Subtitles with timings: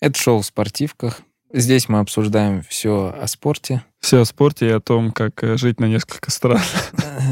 [0.00, 1.20] Это шоу в спортивках.
[1.52, 3.82] Здесь мы обсуждаем все о спорте.
[4.00, 6.60] Все о спорте и о том, как э, жить на несколько стран.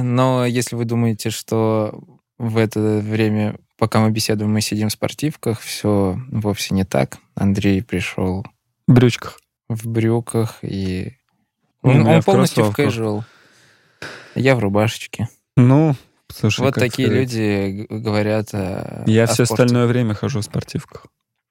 [0.03, 2.01] Но если вы думаете, что
[2.37, 7.19] в это время, пока мы беседуем, мы сидим в спортивках, все вовсе не так.
[7.37, 8.45] Андрей пришел
[8.87, 9.41] В брючках.
[9.69, 11.15] в брюках и...
[11.85, 13.05] Ну, Он, я он в полностью в кроссовках.
[13.05, 13.23] casual.
[14.35, 15.29] Я в рубашечке.
[15.57, 15.95] Ну,
[16.31, 19.63] слушай, вот такие сказать, люди говорят о, Я о все спорте.
[19.63, 21.07] остальное время хожу в спортивках.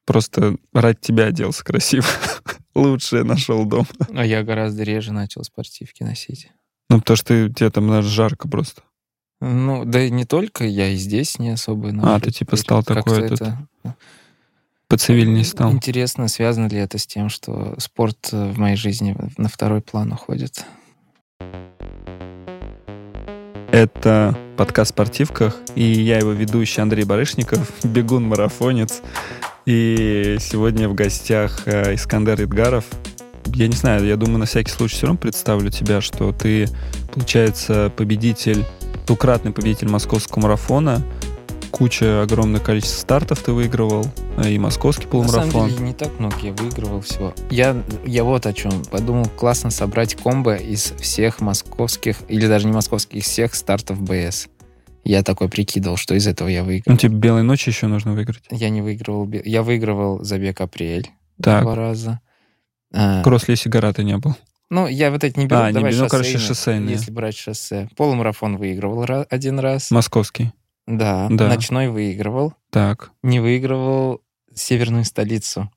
[0.07, 2.05] Просто ради тебя оделся красиво.
[2.75, 3.85] Лучшее нашел дом.
[4.15, 6.49] А я гораздо реже начал спортивки носить.
[6.89, 8.83] Ну, потому что тебе там даже жарко просто.
[9.41, 12.07] Ну, да и не только, я и здесь не особо ношу.
[12.07, 13.67] А, ты типа стал такой этот, это-
[14.87, 15.73] Поцивильней стал.
[15.73, 20.13] Интересно, связано ли это с тем, что спорт э, в моей жизни на второй план
[20.13, 20.63] уходит?
[23.69, 29.01] Это подкаст спортивках, и я его ведущий Андрей Барышников, бегун-марафонец.
[29.67, 32.85] И сегодня в гостях э, Искандер Идгаров.
[33.47, 36.69] Я не знаю, я думаю, на всякий случай все равно представлю тебя, что ты,
[37.13, 38.63] получается, победитель,
[39.05, 41.03] двукратный победитель московского марафона.
[41.71, 44.05] Куча, огромное количество стартов ты выигрывал,
[44.37, 45.51] э, и московский На полумарафон.
[45.51, 47.33] самом деле не так много я выигрывал всего.
[47.49, 49.25] Я, я вот о чем подумал.
[49.35, 54.47] Классно собрать комбо из всех московских, или даже не московских, всех стартов БС.
[55.07, 56.93] Я такой прикидывал, что из этого я выиграл.
[56.93, 58.43] Ну, тебе белой ночи еще нужно выиграть.
[58.51, 59.25] Я не выигрывал.
[59.45, 61.09] Я выигрывал забег апрель
[61.41, 62.19] Так, два раза.
[62.93, 64.35] А, кросс Леси гора ты не был.
[64.69, 65.61] Ну, я вот эти не беру.
[65.61, 66.95] А, не давай беру, ну, короче, шоссейные.
[66.95, 67.87] Если брать шоссе.
[67.95, 69.91] Полумарафон выигрывал один раз.
[69.91, 70.51] Московский.
[70.87, 71.27] Да.
[71.29, 71.47] Да.
[71.47, 72.53] Ночной выигрывал.
[72.69, 74.21] Так, Не выигрывал
[74.53, 75.71] северную столицу.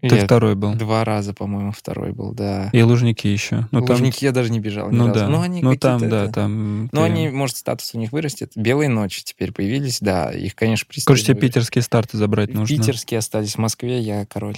[0.00, 0.74] Ты Я второй был.
[0.74, 2.70] Два раза, по-моему, второй был, да.
[2.72, 3.68] И Лужники еще.
[3.70, 5.18] Ну, там, Лужники я даже не бежал ни ну разу.
[5.20, 5.28] да.
[5.28, 6.82] Ну, они ну там, какие-то да, это- там.
[6.84, 8.52] Ну, ты- они, может, статус у них вырастет.
[8.54, 10.30] Белые ночи теперь появились, да.
[10.30, 12.76] Их, конечно, Короче, тебе питерские старты забрать нужно.
[12.76, 14.56] Питерские остались в Москве, я король.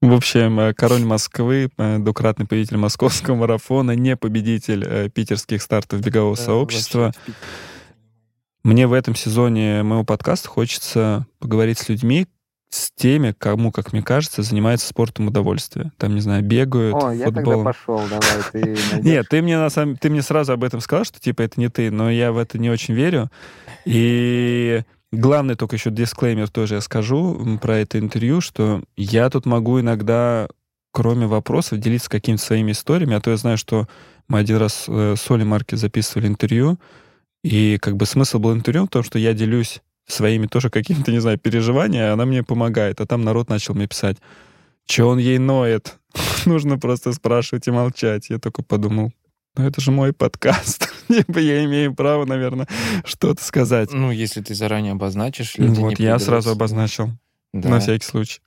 [0.00, 6.00] В общем, э, король Москвы, э, двукратный победитель московского марафона, не победитель э, питерских стартов
[6.00, 7.12] бегового Да, сообщества.
[8.64, 12.26] Мне в этом сезоне моего подкаста хочется поговорить с людьми,
[12.74, 15.92] с теми, кому, как мне кажется, занимается спортом удовольствия.
[15.98, 17.64] Там, не знаю, бегают, О, я тогда футболом.
[17.64, 18.78] пошел, давай, ты.
[19.02, 21.68] Нет, ты мне на самом ты мне сразу об этом сказал, что типа это не
[21.68, 23.30] ты, но я в это не очень верю.
[23.84, 24.82] И
[25.12, 30.48] главное только еще дисклеймер тоже я скажу про это интервью, что я тут могу иногда,
[30.92, 33.86] кроме вопросов, делиться какими-то своими историями, а то я знаю, что
[34.28, 36.78] мы один раз э, с Олей Марки записывали интервью,
[37.44, 41.20] и как бы смысл был интервью в том, что я делюсь своими тоже какими-то, не
[41.20, 43.00] знаю, переживаниями, она мне помогает.
[43.00, 44.18] А там народ начал мне писать,
[44.86, 45.98] что он ей ноет.
[46.46, 48.30] Нужно просто спрашивать и молчать.
[48.30, 49.12] Я только подумал,
[49.56, 50.92] ну это же мой подкаст.
[51.08, 52.68] Я имею право, наверное,
[53.04, 53.92] что-то сказать.
[53.92, 57.10] Ну, если ты заранее обозначишь, люди Вот, я сразу обозначил,
[57.52, 57.68] Да.
[57.68, 58.40] на всякий случай.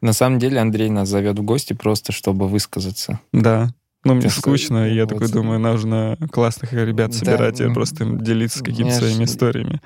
[0.00, 3.18] На самом деле Андрей нас зовет в гости просто, чтобы высказаться.
[3.32, 3.74] Да.
[4.04, 8.20] Ну, мне скучно, и я такой думаю, нужно классных ребят Да, собирать и просто им
[8.20, 9.80] делиться какими-то своими историями.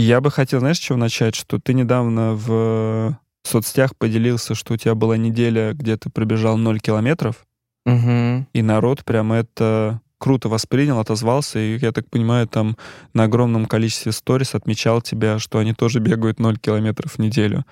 [0.00, 1.34] Я бы хотел, знаешь, с чего начать?
[1.34, 6.78] Что ты недавно в соцсетях поделился, что у тебя была неделя, где ты пробежал 0
[6.78, 7.44] километров,
[7.84, 8.46] Мгм.
[8.52, 12.76] и народ прям это круто воспринял, отозвался, и, я так понимаю, там
[13.12, 17.64] на огромном количестве сторис отмечал тебя, что они тоже бегают 0 километров в неделю.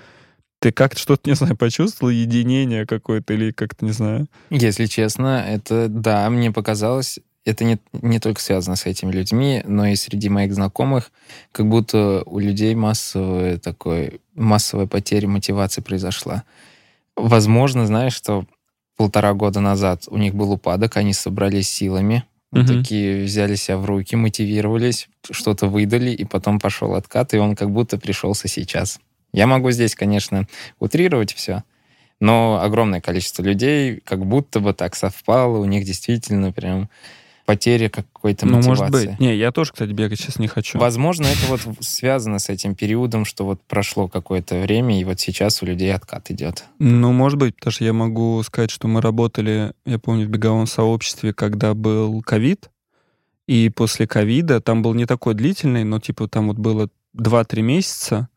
[0.60, 4.26] Ты как-то что-то, не знаю, почувствовал, единение какое-то или как-то, не знаю?
[4.50, 9.86] Если честно, это, да, мне показалось, это не, не только связано с этими людьми, но
[9.86, 11.12] и среди моих знакомых,
[11.52, 16.42] как будто у людей массовая такой, массовая потеря мотивации произошла.
[17.14, 18.44] Возможно, знаешь, что
[18.96, 22.66] полтора года назад у них был упадок, они собрались силами, Мгм.
[22.66, 27.70] такие взяли себя в руки, мотивировались, что-то выдали, и потом пошел откат, и он как
[27.70, 28.98] будто пришелся сейчас.
[29.32, 30.46] Я могу здесь, конечно,
[30.78, 31.64] утрировать все,
[32.20, 36.88] но огромное количество людей как будто бы так совпало, у них действительно прям
[37.46, 38.80] потеря какой-то Ну, мотивации.
[38.80, 39.20] может быть.
[39.20, 40.78] Не, я тоже, кстати, бегать сейчас не хочу.
[40.78, 45.62] Возможно, это вот связано с этим периодом, что вот прошло какое-то время, и вот сейчас
[45.62, 46.64] у людей откат идет.
[46.80, 50.66] Ну, может быть, потому что я могу сказать, что мы работали, я помню, в беговом
[50.66, 52.69] сообществе, когда был ковид,
[53.46, 58.28] и после ковида там был не такой длительный, но типа там вот было 2-3 месяца,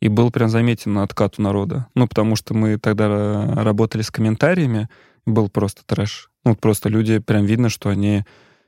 [0.00, 1.86] и был прям заметен откат у народа.
[1.94, 4.88] Ну, потому что мы тогда работали с комментариями,
[5.24, 6.30] был просто трэш.
[6.44, 8.24] Ну, просто люди, прям видно, что они...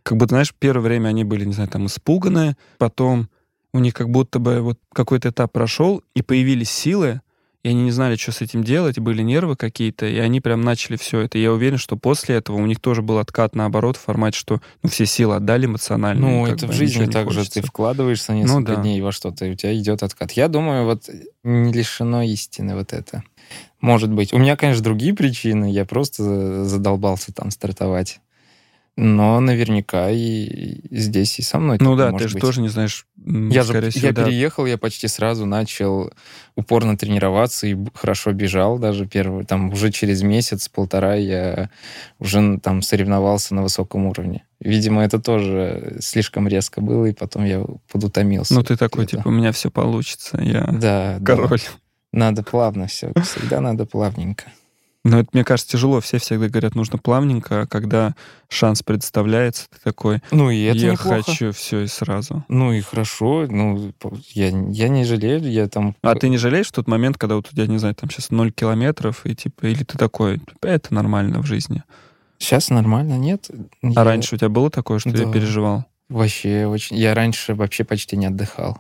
[0.08, 3.28] Как будто, знаешь, первое время они были, не знаю, там испуганы, потом
[3.75, 7.20] у них как будто бы вот какой-то этап прошел, и появились силы,
[7.62, 10.96] и они не знали, что с этим делать, были нервы какие-то, и они прям начали
[10.96, 11.37] все это.
[11.37, 14.62] И я уверен, что после этого у них тоже был откат наоборот в формате, что
[14.82, 16.22] ну, все силы отдали эмоционально.
[16.26, 17.46] Ну, это бы в жизни так же.
[17.46, 18.81] Ты вкладываешься несколько да.
[18.81, 20.32] дней во что-то, и у тебя идет откат.
[20.32, 21.11] Я думаю, вот
[21.43, 23.25] не лишено истины вот это.
[23.82, 24.32] Может быть.
[24.32, 25.70] У меня, конечно, другие причины.
[25.70, 28.20] Я просто задолбался там стартовать.
[29.00, 31.78] Но наверняка и здесь и со мной.
[31.80, 32.42] Ну да, ты же быть.
[32.42, 33.06] тоже не знаешь.
[33.16, 34.24] Я же всего, я да.
[34.24, 36.12] переехал, я почти сразу начал
[36.56, 39.44] упорно тренироваться и хорошо бежал даже первый.
[39.44, 41.70] Там уже через месяц, полтора я
[42.18, 44.44] уже там соревновался на высоком уровне.
[44.58, 48.52] Видимо, это тоже слишком резко было, и потом я подутомился.
[48.52, 51.48] Ну ты такой, типа, у меня все получится, я да, король.
[51.50, 51.58] Да.
[52.10, 54.46] Надо плавно все, всегда надо плавненько.
[55.04, 56.00] Но это, мне кажется, тяжело.
[56.00, 58.14] Все всегда говорят, нужно плавненько, а когда
[58.48, 61.22] шанс представляется, ты такой, ну, и это я неплохо.
[61.22, 62.44] хочу все и сразу.
[62.48, 63.46] Ну и хорошо.
[63.48, 63.92] Ну,
[64.34, 65.94] я, я не жалею, я там...
[66.02, 68.30] А ты не жалеешь в тот момент, когда вот у тебя, не знаю, там сейчас
[68.30, 71.82] 0 километров, и типа, или ты такой, это нормально в жизни?
[72.38, 73.50] Сейчас нормально, нет.
[73.82, 74.04] А я...
[74.04, 75.22] раньше у тебя было такое, что да.
[75.22, 75.84] я переживал?
[76.08, 76.96] Вообще очень.
[76.96, 78.78] Я раньше вообще почти не отдыхал.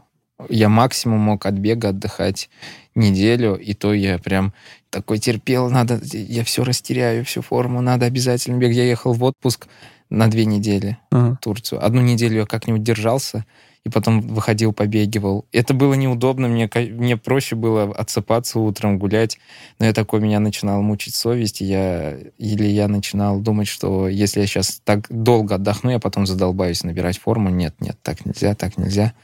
[0.48, 2.48] Я максимум мог от бега отдыхать
[2.94, 4.52] неделю, и то я прям
[4.90, 8.76] такой терпел, надо, я все растеряю, всю форму, надо обязательно бегать.
[8.76, 9.66] Я ехал в отпуск
[10.10, 11.34] на две недели uh-huh.
[11.34, 11.84] в Турцию.
[11.84, 13.44] Одну неделю я как-нибудь держался,
[13.84, 15.46] и потом выходил, побегивал.
[15.52, 19.38] Это было неудобно, мне, мне проще было отсыпаться утром, гулять,
[19.78, 24.46] но я такой, меня начинал мучить совесть, я, или я начинал думать, что если я
[24.46, 27.50] сейчас так долго отдохну, я потом задолбаюсь набирать форму.
[27.50, 29.14] Нет, нет, так нельзя, так нельзя.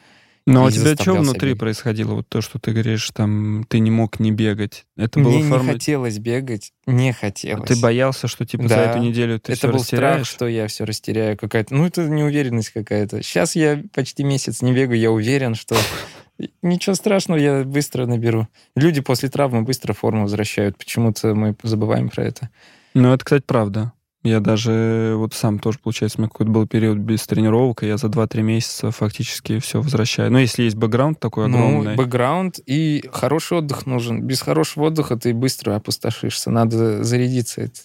[0.47, 1.61] Но у тебя что внутри бегать.
[1.61, 2.15] происходило?
[2.17, 4.85] Вот то, что ты говоришь, там, ты не мог не бегать.
[4.97, 5.65] Это Мне было форма...
[5.65, 7.67] не хотелось бегать, не хотелось.
[7.67, 8.69] Ты боялся, что, типа, да.
[8.69, 10.27] за эту неделю ты Это был растеряешь?
[10.27, 11.75] страх, что я все растеряю какая-то.
[11.75, 13.23] Ну, это неуверенность какая-то.
[13.23, 15.77] Сейчас я почти месяц не бегаю, я уверен, что
[16.63, 18.47] ничего страшного, я быстро наберу.
[18.77, 20.77] Люди после травмы быстро форму возвращают.
[20.77, 22.51] Почему-то мы забываем про это.
[22.93, 23.93] Ну, это, кстати, правда.
[24.25, 27.99] Я даже вот сам тоже, получается, у меня какой-то был период без тренировок, и я
[27.99, 30.33] за 2-3 месяца фактически все возвращаю.
[30.33, 31.91] Ну, если есть бэкграунд такой ну, огромный.
[31.91, 34.23] Ну, бэкграунд и хороший отдых нужен.
[34.23, 36.51] Без хорошего отдыха ты быстро опустошишься.
[36.51, 37.61] Надо зарядиться.
[37.61, 37.81] Это...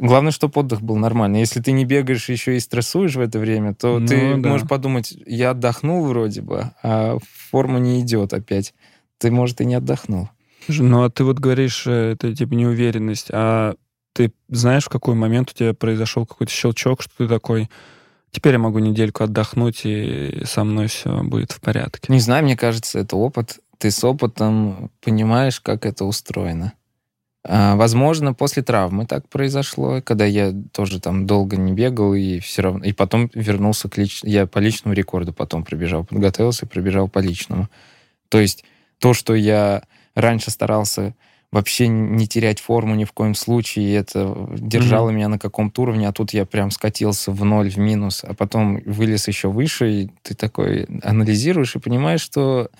[0.00, 1.38] Главное, чтобы отдых был нормальный.
[1.38, 4.48] Если ты не бегаешь еще и стрессуешь в это время, то ну, ты да.
[4.48, 7.18] можешь подумать, я отдохнул вроде бы, а
[7.50, 8.74] форма не идет опять.
[9.18, 10.28] Ты, может, и не отдохнул.
[10.66, 13.76] Ну, а ты вот говоришь, э, это типа неуверенность, а
[14.18, 17.70] ты знаешь, в какой момент у тебя произошел какой-то щелчок, что ты такой,
[18.32, 22.12] теперь я могу недельку отдохнуть, и со мной все будет в порядке?
[22.12, 23.60] Не знаю, мне кажется, это опыт.
[23.78, 26.72] Ты с опытом понимаешь, как это устроено.
[27.44, 32.62] А, возможно, после травмы так произошло, когда я тоже там долго не бегал, и все
[32.62, 32.84] равно...
[32.84, 34.24] И потом вернулся к лич...
[34.24, 37.68] Я по личному рекорду потом пробежал, подготовился и пробежал по личному.
[38.30, 38.64] То есть
[38.98, 39.84] то, что я
[40.16, 41.14] раньше старался
[41.50, 43.86] вообще не терять форму ни в коем случае.
[43.86, 45.14] И это держало mm-hmm.
[45.14, 48.80] меня на каком-то уровне, а тут я прям скатился в ноль, в минус, а потом
[48.84, 52.70] вылез еще выше, и ты такой анализируешь и понимаешь, что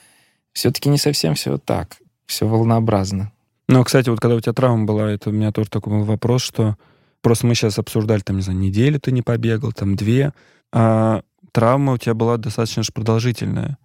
[0.52, 3.32] все-таки не совсем все так, все волнообразно.
[3.68, 6.42] Ну, кстати, вот когда у тебя травма была, это у меня тоже такой был вопрос,
[6.42, 6.76] что
[7.20, 10.32] просто мы сейчас обсуждали, там, не знаю, неделю ты не побегал, там, две,
[10.72, 11.22] а
[11.52, 13.78] травма у тебя была достаточно же продолжительная.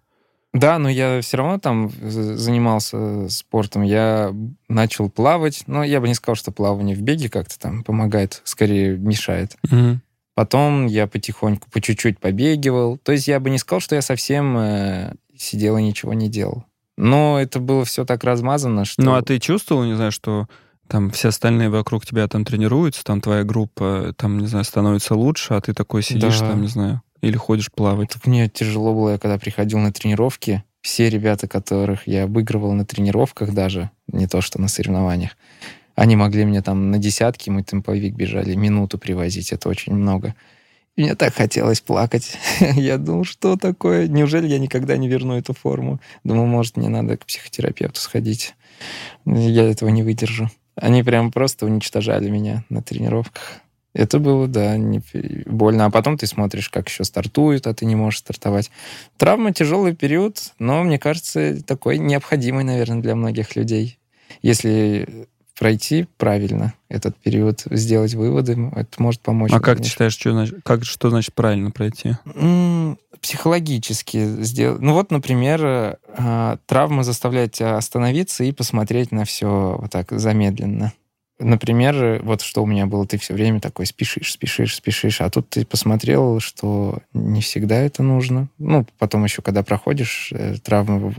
[0.54, 3.82] Да, но я все равно там занимался спортом.
[3.82, 4.34] Я
[4.70, 8.96] начал плавать, но я бы не сказал, что плавание в беге как-то там помогает, скорее
[8.98, 9.58] мешает.
[9.64, 10.00] Угу.
[10.36, 12.98] Потом я потихоньку, по чуть-чуть побегивал.
[12.98, 16.66] То есть я бы не сказал, что я совсем э, сидел и ничего не делал.
[16.98, 19.02] Но это было все так размазано, что...
[19.02, 20.48] Ну, а ты чувствовал, не знаю, что
[20.88, 25.56] там все остальные вокруг тебя там тренируются, там твоя группа, там, не знаю, становится лучше,
[25.56, 26.50] а ты такой сидишь да.
[26.50, 28.10] там, не знаю, или ходишь плавать?
[28.10, 30.64] Так мне тяжело было, я когда приходил на тренировки.
[30.82, 35.38] Все ребята, которых я обыгрывал на тренировках даже, не то что на соревнованиях,
[35.96, 40.36] они могли мне там на десятки, мы темповик бежали, минуту привозить, это очень много.
[40.98, 42.38] И мне так хотелось плакать.
[42.60, 44.10] я думал, что такое?
[44.10, 46.02] Неужели я никогда не верну эту форму?
[46.26, 48.54] Думал, может, мне надо к психотерапевту сходить.
[49.26, 50.52] Я этого не выдержу.
[50.76, 53.63] Они прям просто уничтожали меня на тренировках.
[53.94, 55.02] Это было, да, не
[55.46, 55.86] больно.
[55.86, 58.72] А потом ты смотришь, как еще стартуют, а ты не можешь стартовать.
[59.18, 64.00] Травма тяжелый период, но мне кажется, такой необходимый, наверное, для многих людей.
[64.42, 69.52] Если пройти правильно этот период, сделать выводы, это может помочь.
[69.54, 72.16] А как ты считаешь, что значит, как, что значит правильно пройти?
[73.22, 74.82] психологически сделать.
[74.82, 80.92] Ну вот, например, э, травма заставляет тебя остановиться и посмотреть на все вот так замедленно.
[81.44, 85.50] Например, вот что у меня было, ты все время такой спешишь, спешишь, спешишь, а тут
[85.50, 88.50] ты посмотрел, что не всегда это нужно.
[88.58, 91.14] Ну, потом еще, когда проходишь э, травму,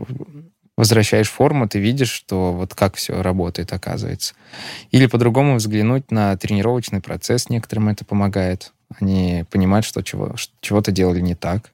[0.76, 4.34] возвращаешь форму, ты видишь, что вот как все работает, оказывается.
[4.90, 8.72] Или по-другому взглянуть на тренировочный процесс, некоторым это помогает.
[9.00, 11.70] Они понимают, что чего, чего-то делали не так.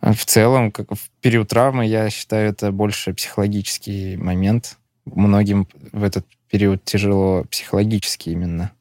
[0.00, 6.26] В целом, как в период травмы, я считаю, это больше психологический момент, многим в этот
[6.50, 8.72] период тяжело психологически именно.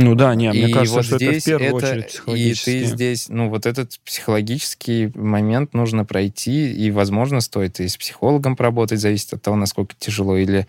[0.00, 2.08] Ну да, не, мне И кажется, вот что это в здесь первую это- очередь И
[2.08, 2.64] психологически.
[2.64, 8.54] ты здесь, ну, вот этот психологический момент нужно пройти, и, возможно, стоит и с психологом
[8.54, 10.68] поработать, зависит от того, насколько тяжело, или...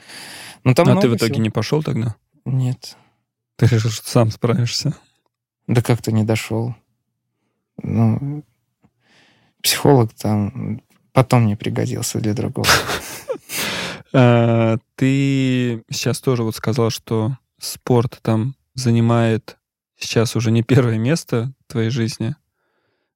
[0.63, 1.43] Ну, там А ты в итоге всего.
[1.43, 2.15] не пошел тогда?
[2.45, 2.97] Нет.
[3.57, 4.95] Ты решил, что сам справишься?
[5.67, 6.73] Да как-то не дошел.
[7.83, 8.43] Ну,
[9.61, 10.81] психолог там
[11.13, 12.67] потом не пригодился для другого.
[14.13, 19.57] А, Ты сейчас тоже вот сказал, что спорт там занимает
[19.97, 22.35] сейчас уже не первое место в твоей жизни,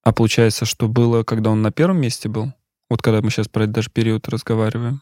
[0.03, 2.51] а получается, что было, когда он на первом месте был?
[2.89, 5.01] Вот когда мы сейчас про этот даже период разговариваем.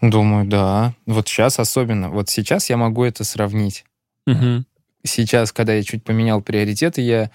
[0.00, 0.94] Думаю, да.
[1.06, 2.10] Вот сейчас особенно.
[2.10, 3.84] Вот сейчас я могу это сравнить.
[4.26, 4.66] Мгм.
[5.08, 7.30] Сейчас, когда я чуть поменял приоритеты, я,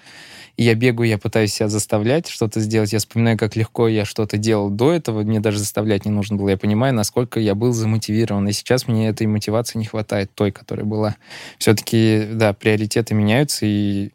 [0.56, 2.92] я бегаю, я пытаюсь себя заставлять что-то сделать.
[2.92, 5.22] Я вспоминаю, как легко я что-то делал до этого.
[5.22, 6.50] Мне даже заставлять не нужно было.
[6.50, 8.48] Я понимаю, насколько я был замотивирован.
[8.48, 11.16] И сейчас мне этой мотивации не хватает, той, которая была.
[11.58, 14.12] Все-таки, да, приоритеты меняются, и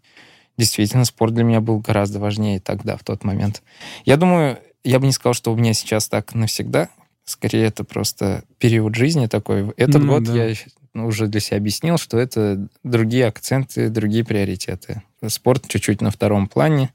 [0.57, 3.63] действительно спорт для меня был гораздо важнее тогда, в тот момент.
[4.05, 6.89] Я думаю, я бы не сказал, что у меня сейчас так навсегда.
[7.25, 9.71] Скорее, это просто период жизни такой.
[9.77, 10.33] Этот Ну год да.
[10.33, 10.55] я
[11.00, 15.01] ну, уже для себя объяснил, что это другие акценты, другие приоритеты.
[15.27, 16.94] Спорт чуть-чуть на втором плане,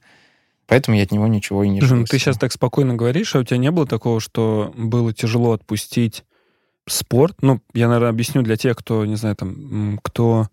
[0.67, 2.05] поэтому я от него ничего и не жду.
[2.05, 6.25] ты сейчас так спокойно говоришь, а у тебя не было такого, что было тяжело отпустить
[6.87, 7.37] спорт?
[7.43, 10.49] Ну, я, наверное, объясню для тех, кто, не знаю, там, кто...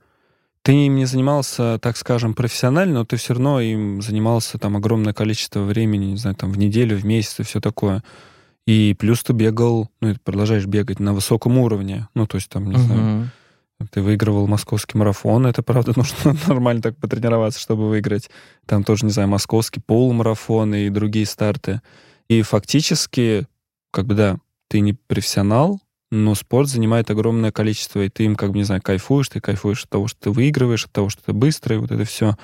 [0.64, 5.12] Ты им не занимался, так скажем, профессионально, но ты все равно им занимался там огромное
[5.12, 8.04] количество времени, не знаю, там, в неделю, в месяц и все такое.
[8.68, 12.08] И плюс ты бегал, ну, и продолжаешь бегать на высоком уровне.
[12.14, 13.32] Ну, то есть там, не знаю, Мгм.
[13.92, 18.30] Ты выигрывал московский марафон, это, правда, нужно нормально так потренироваться, чтобы выиграть.
[18.66, 21.82] Там тоже, не знаю, московский полумарафон и другие старты.
[22.28, 23.48] И фактически,
[23.92, 28.52] как бы, да, ты не профессионал, но спорт занимает огромное количество, и ты им, как
[28.52, 31.34] бы, не знаю, кайфуешь, ты кайфуешь от того, что ты выигрываешь, от того, что ты
[31.34, 32.36] быстрый, вот это все.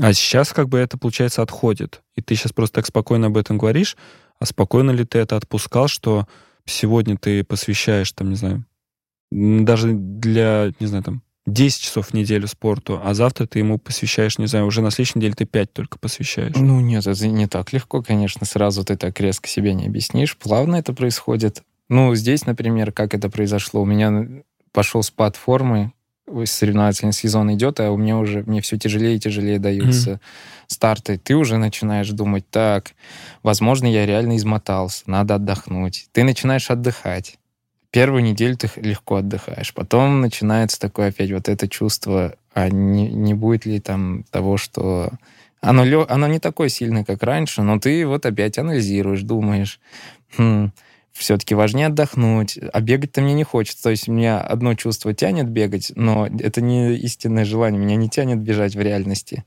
[0.00, 2.02] А сейчас, как бы, это, получается, отходит.
[2.16, 3.96] И ты сейчас просто так спокойно об этом говоришь,
[4.38, 6.26] а спокойно ли ты это отпускал, что
[6.64, 8.64] сегодня ты посвящаешь, там, не знаю,
[9.30, 14.38] даже для, не знаю, там, 10 часов в неделю спорту, а завтра ты ему посвящаешь,
[14.38, 16.54] не знаю, уже на следующей неделе ты 5 только посвящаешь.
[16.56, 18.46] Ну нет, это не так легко, конечно.
[18.46, 20.36] Сразу ты так резко себе не объяснишь.
[20.36, 21.62] Плавно это происходит.
[21.88, 23.82] Ну, здесь, например, как это произошло.
[23.82, 24.42] У меня
[24.72, 25.92] пошел спад формы,
[26.44, 30.20] соревновательный сезон идет, а у меня уже, мне все тяжелее и тяжелее даются
[30.66, 31.18] старты.
[31.18, 32.92] Ты уже начинаешь думать, так,
[33.42, 36.08] возможно, я реально измотался, надо отдохнуть.
[36.12, 37.38] Ты начинаешь отдыхать.
[37.90, 39.72] Первую неделю ты легко отдыхаешь.
[39.72, 45.10] Потом начинается такое опять вот это чувство, а не, не будет ли там того, что...
[45.60, 49.80] Оно, оно не такое сильное, как раньше, но ты вот опять анализируешь, думаешь,
[50.36, 50.70] «Хм,
[51.18, 53.82] все-таки важнее отдохнуть, а бегать-то мне не хочется.
[53.82, 58.38] То есть меня одно чувство тянет бегать, но это не истинное желание, меня не тянет
[58.38, 59.44] бежать в реальности.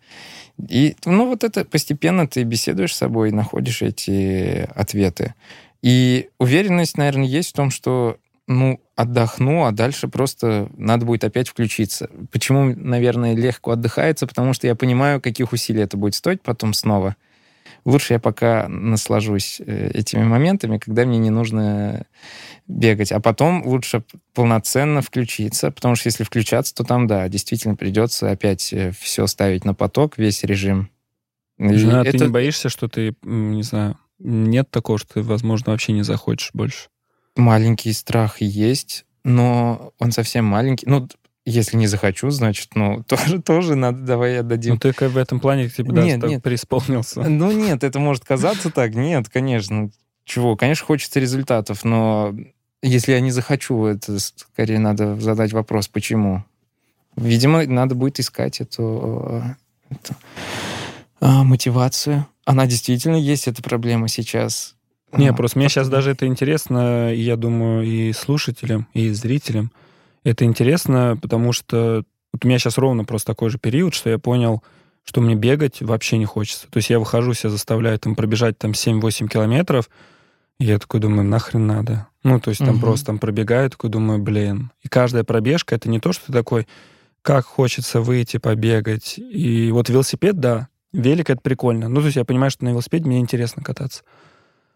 [0.70, 5.34] И, ну, вот это постепенно ты беседуешь с собой, находишь эти ответы.
[5.82, 8.18] И уверенность, наверное, есть в том, что,
[8.52, 12.10] ну, отдохну, а дальше просто надо будет опять включиться.
[12.32, 14.28] Почему, наверное, легко отдыхается?
[14.28, 17.16] Потому что я понимаю, каких усилий это будет стоить потом снова.
[17.86, 22.06] Лучше я пока наслажусь э, этими моментами, когда мне не нужно
[22.68, 23.12] бегать.
[23.12, 24.04] А потом лучше
[24.34, 29.74] полноценно включиться, потому что если включаться, то там, да, действительно придется опять все ставить на
[29.74, 30.90] поток, весь режим.
[31.58, 35.94] Жена, это- ты не боишься, что ты, не знаю, нет такого, что ты, возможно, вообще
[35.94, 36.90] не захочешь больше?
[37.36, 40.86] Маленький страх есть, но он совсем маленький.
[40.88, 41.08] Ну,
[41.46, 44.74] если не захочу, значит, ну, тоже, тоже надо, давай отдадим.
[44.74, 46.44] Ну, ты как в этом плане, типа, да, Нет, нет.
[46.44, 47.22] преисполнился.
[47.30, 48.94] Ну, нет, это может казаться так.
[48.96, 49.90] Нет, конечно.
[50.26, 50.56] Чего?
[50.56, 52.36] Конечно, хочется результатов, но
[52.82, 56.44] если я не захочу, это скорее надо задать вопрос, почему.
[57.16, 59.44] Видимо, надо будет искать эту,
[59.90, 60.16] эту,
[61.20, 62.26] а, мотивацию.
[62.46, 64.76] Она действительно есть, эта проблема сейчас.
[65.18, 69.72] Не, просто мне сейчас даже это интересно, я думаю, и слушателям, и зрителям.
[70.24, 72.04] Это интересно, потому что
[72.34, 74.64] вот у меня сейчас ровно просто такой же период, что я понял,
[75.04, 76.68] что мне бегать вообще не хочется.
[76.70, 79.90] То есть я выхожу, себя заставляю там пробежать там 7-8 километров,
[80.60, 82.08] и я такой думаю, нахрен надо.
[82.24, 82.82] Ну, то есть там Мгм.
[82.82, 84.72] просто там пробегаю, такой думаю, блин.
[84.84, 86.68] И каждая пробежка— это не то, что ты такой,
[87.24, 89.16] как хочется выйти, побегать.
[89.18, 91.90] И вот велосипед, да, велик— это прикольно.
[91.90, 94.04] Ну, то есть я понимаю, что на велосипеде мне интересно кататься.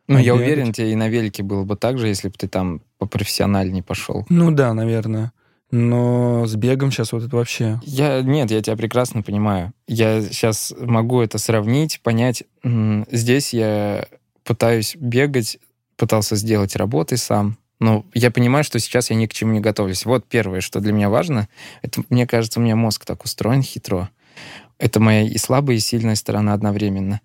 [0.08, 2.82] Ну, я уверен, тебе и на велике было бы так же, если бы ты там
[2.98, 4.26] попрофессиональней пошел.
[4.30, 5.32] Ну да, наверное.
[5.72, 7.80] Но с бегом сейчас вот это вообще...
[7.84, 9.74] Я, нет, я тебя прекрасно понимаю.
[9.88, 12.44] Я сейчас могу это сравнить, понять.
[13.12, 14.08] Здесь я
[14.44, 15.58] пытаюсь бегать,
[15.98, 17.58] пытался сделать работы сам.
[17.80, 20.06] Ну, я понимаю, что сейчас я ни к чему не готовлюсь.
[20.06, 21.50] Вот первое, что для меня важно,
[21.82, 24.10] это, мне кажется, у меня мозг так устроен хитро.
[24.78, 27.22] Это моя и слабая, и сильная сторона одновременно.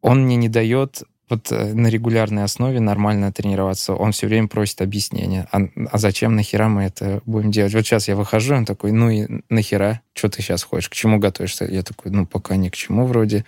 [0.00, 4.82] Он мне не дает вот э, на регулярной основе нормально тренироваться, он все время просит
[4.82, 5.48] объяснения.
[5.52, 5.60] А,
[5.90, 7.74] а зачем, нахера мы это будем делать?
[7.74, 10.00] Вот сейчас я выхожу, он такой, ну и нахера?
[10.14, 10.90] Что ты сейчас хочешь?
[10.90, 11.64] К чему готовишься?
[11.64, 13.44] Я такой, ну пока ни к чему вроде.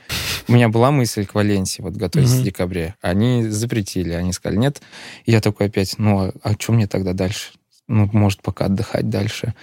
[0.49, 2.41] У меня была мысль к Валенсии вот готовиться mm-hmm.
[2.41, 2.95] в декабре.
[3.03, 4.81] Они запретили, они сказали нет.
[5.27, 7.53] И я такой опять, ну а, а что мне тогда дальше?
[7.87, 9.55] Ну, может, пока отдыхать дальше.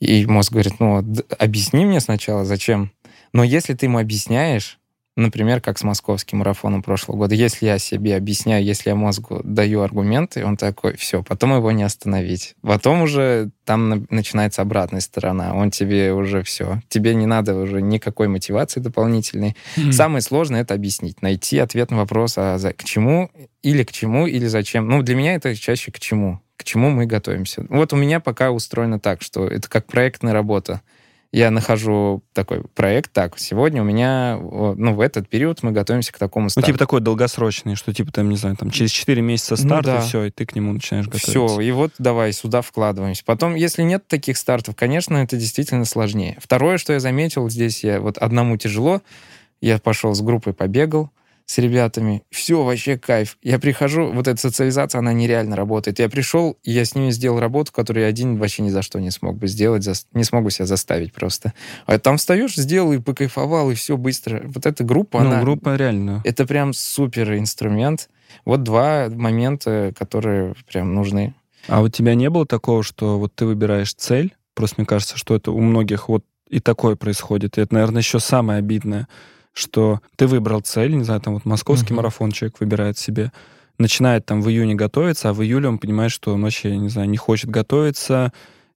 [0.00, 1.04] И мозг говорит, ну,
[1.38, 2.90] объясни мне сначала, зачем.
[3.32, 4.78] Но если ты ему объясняешь,
[5.14, 7.34] Например, как с московским марафоном прошлого года.
[7.34, 11.82] Если я себе объясняю, если я мозгу даю аргументы, он такой, все, потом его не
[11.82, 12.54] остановить.
[12.62, 15.54] Потом уже там начинается обратная сторона.
[15.54, 16.80] Он тебе уже все.
[16.88, 19.54] Тебе не надо уже никакой мотивации дополнительной.
[19.76, 19.92] Mm-hmm.
[19.92, 23.30] Самое сложное это объяснить, найти ответ на вопрос, а за, к чему
[23.62, 24.88] или к чему, или зачем.
[24.88, 26.40] Ну, для меня это чаще к чему.
[26.56, 27.66] К чему мы готовимся.
[27.68, 30.80] Вот у меня пока устроено так, что это как проектная работа
[31.32, 36.18] я нахожу такой проект, так, сегодня у меня, ну, в этот период мы готовимся к
[36.18, 36.68] такому старту.
[36.68, 39.92] Ну, типа такой долгосрочный, что типа там, не знаю, там через 4 месяца старт, ну,
[39.92, 39.98] да.
[39.98, 41.30] и все, и ты к нему начинаешь готовиться.
[41.30, 43.22] Все, и вот давай сюда вкладываемся.
[43.24, 46.36] Потом, если нет таких стартов, конечно, это действительно сложнее.
[46.38, 49.00] Второе, что я заметил, здесь я вот одному тяжело,
[49.62, 51.10] я пошел с группой, побегал,
[51.46, 52.22] с ребятами.
[52.30, 53.38] Все, вообще кайф.
[53.42, 55.98] Я прихожу, вот эта социализация, она нереально работает.
[55.98, 59.00] Я пришел, и я с ними сделал работу, которую я один вообще ни за что
[59.00, 61.52] не смог бы сделать, за, не смогу себя заставить просто.
[61.86, 64.42] А там встаешь, сделал и покайфовал, и все быстро.
[64.44, 65.40] Вот эта группа, ну, она...
[65.40, 66.22] группа реально.
[66.24, 68.08] Это прям супер инструмент.
[68.44, 71.34] Вот два момента, которые прям нужны.
[71.68, 74.34] А у тебя не было такого, что вот ты выбираешь цель?
[74.54, 77.56] Просто мне кажется, что это у многих вот и такое происходит.
[77.56, 79.08] И это, наверное, еще самое обидное
[79.52, 81.96] что ты выбрал цель, не знаю, там вот московский uh-huh.
[81.96, 83.32] марафон человек выбирает себе,
[83.78, 87.08] начинает там в июне готовиться, а в июле он понимает, что он вообще, не знаю,
[87.08, 88.32] не хочет готовиться,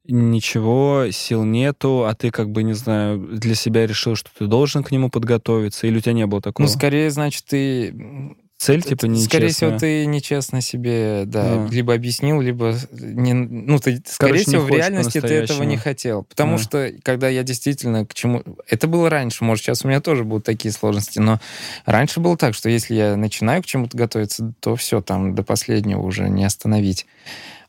[0.08, 4.84] ничего, сил нету, а ты как бы, не знаю, для себя решил, что ты должен
[4.84, 6.66] к нему подготовиться, или у тебя не было такого?
[6.66, 9.28] Ну, скорее, значит, ты цель, типа, нечестная.
[9.28, 11.68] Скорее всего, ты нечестно себе, да, да.
[11.70, 16.24] либо объяснил, либо не, ну, ты, скорее Короче, всего, в реальности ты этого не хотел.
[16.24, 16.62] Потому да.
[16.62, 18.42] что, когда я действительно к чему...
[18.68, 21.40] Это было раньше, может, сейчас у меня тоже будут такие сложности, но
[21.84, 26.00] раньше было так, что если я начинаю к чему-то готовиться, то все, там, до последнего
[26.00, 27.06] уже не остановить.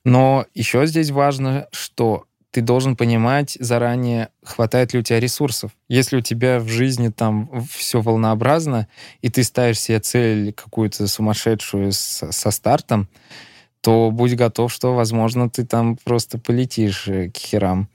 [0.03, 2.25] Но еще здесь важно, что
[2.57, 5.69] ты должен понимать заранее, хватает ли у тебя ресурсов.
[5.89, 8.87] Если у тебя в жизни там все волнообразно,
[9.21, 13.09] и ты ставишь себе цель какую-то сумасшедшую с, со стартом,
[13.81, 17.89] то будь готов, что, возможно, ты там просто полетишь э, к херам.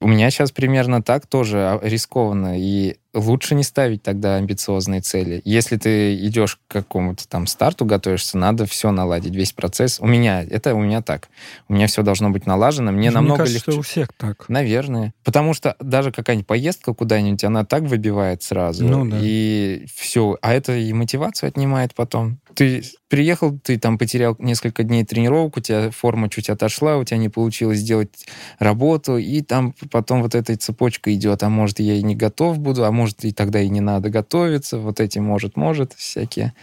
[0.00, 2.58] У меня сейчас примерно так тоже а, рискованно.
[2.58, 5.40] И лучше не ставить тогда амбициозные цели.
[5.44, 10.00] Если ты идешь к какому-то там старту, готовишься, надо все наладить, весь процесс.
[10.00, 11.28] У меня, это у меня так.
[11.68, 12.90] У меня все должно быть налажено.
[12.90, 13.70] Мне, Мне намного кажется, легче.
[13.72, 14.48] Что у всех так.
[14.48, 15.12] Наверное.
[15.24, 18.84] Потому что даже какая-нибудь поездка куда-нибудь, она так выбивает сразу.
[18.84, 19.18] Ну, да.
[19.20, 20.38] И все.
[20.42, 22.38] А это и мотивацию отнимает потом.
[22.54, 27.18] Ты приехал, ты там потерял несколько дней тренировок, у тебя форма чуть отошла, у тебя
[27.18, 28.26] не получилось сделать
[28.58, 31.42] работу, и там потом вот эта цепочка идет.
[31.42, 34.78] А может, я и не готов буду, а может, и тогда и не надо готовиться,
[34.78, 36.54] вот эти может, может, всякие.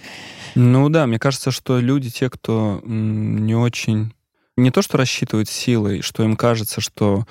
[0.56, 4.14] Ну да, мне кажется, что люди, те, кто не очень...
[4.58, 7.26] Не то, что рассчитывают силой, что им кажется, что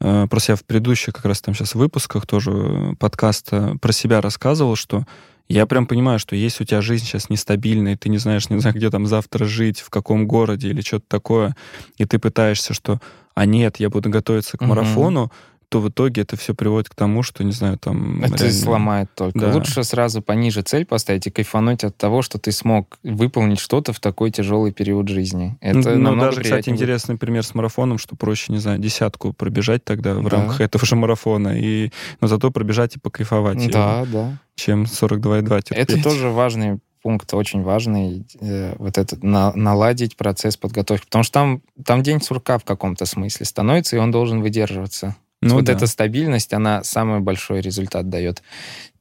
[0.00, 4.20] э, Просто я в предыдущих как раз там сейчас выпусках тоже э, подкаста про себя
[4.20, 5.04] рассказывал, что
[5.48, 8.60] я прям понимаю, что если у тебя жизнь сейчас нестабильная, и ты не знаешь, не
[8.60, 11.56] знаю, где там завтра жить, в каком городе или что-то такое,
[11.96, 13.00] и ты пытаешься, что,
[13.34, 15.32] а нет, я буду готовиться к марафону,
[15.68, 18.22] то в итоге это все приводит к тому, что, не знаю, там...
[18.22, 18.52] Это реально...
[18.52, 19.38] сломает только.
[19.38, 19.54] Да.
[19.54, 24.00] Лучше сразу пониже цель поставить и кайфануть от того, что ты смог выполнить что-то в
[24.00, 25.58] такой тяжелый период жизни.
[25.60, 26.80] Это ну, даже, кстати, будет.
[26.80, 30.30] интересный пример с марафоном, что проще, не знаю, десятку пробежать тогда в да.
[30.30, 33.70] рамках этого же марафона, и, но зато пробежать и покайфовать.
[33.70, 34.38] Да, его, да.
[34.54, 35.90] Чем 42,2 терпеть.
[35.90, 41.32] Это тоже важный пункт очень важный, э, вот этот на, наладить процесс подготовки, потому что
[41.32, 45.16] там, там день сурка в каком-то смысле становится, и он должен выдерживаться.
[45.40, 45.72] Ну, вот да.
[45.72, 48.42] эта стабильность, она самый большой результат дает.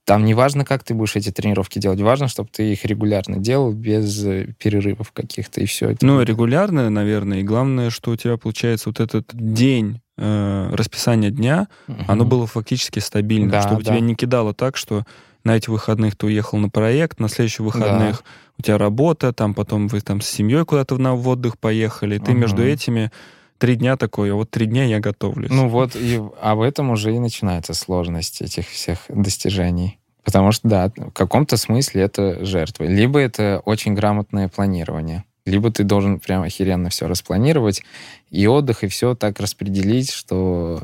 [0.07, 3.73] Там не важно, как ты будешь эти тренировки делать, важно, чтобы ты их регулярно делал
[3.73, 5.89] без э, перерывов каких-то, и все.
[5.89, 11.29] Это ну, регулярно, наверное, и главное, что у тебя получается вот этот день э, расписания
[11.29, 11.97] дня, угу.
[12.07, 13.91] оно было фактически стабильно, да, чтобы да.
[13.91, 15.03] тебя не кидало так, что
[15.43, 18.23] на этих выходных ты уехал на проект, на следующих выходных да.
[18.59, 22.39] у тебя работа, там потом вы там с семьей куда-то на отдых поехали, ты угу.
[22.39, 23.11] между этими
[23.57, 25.51] три дня такой, а вот три дня я готовлюсь.
[25.51, 29.99] Ну вот, и об этом уже и начинается сложность этих всех достижений.
[30.23, 32.83] Потому что, да, в каком-то смысле это жертва.
[32.83, 35.23] Либо это очень грамотное планирование.
[35.45, 37.81] Либо ты должен прям охеренно все распланировать,
[38.29, 40.83] и отдых, и все так распределить, что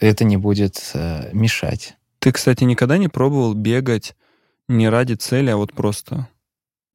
[0.00, 1.94] это не будет э, мешать.
[2.20, 4.16] Ты, кстати, никогда не пробовал бегать
[4.68, 6.28] не ради цели, а вот просто?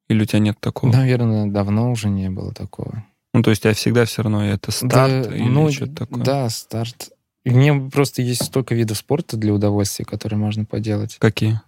[0.08, 0.90] Или у тебя нет такого?
[0.90, 3.04] Наверное, давно уже не было такого.
[3.32, 6.24] Ну, то есть, а всегда все равно это старт да, или ну, что-то такое?
[6.24, 7.10] Да, старт.
[7.44, 11.16] Мне просто есть столько видов спорта для удовольствия, которые можно поделать.
[11.18, 11.60] Какие?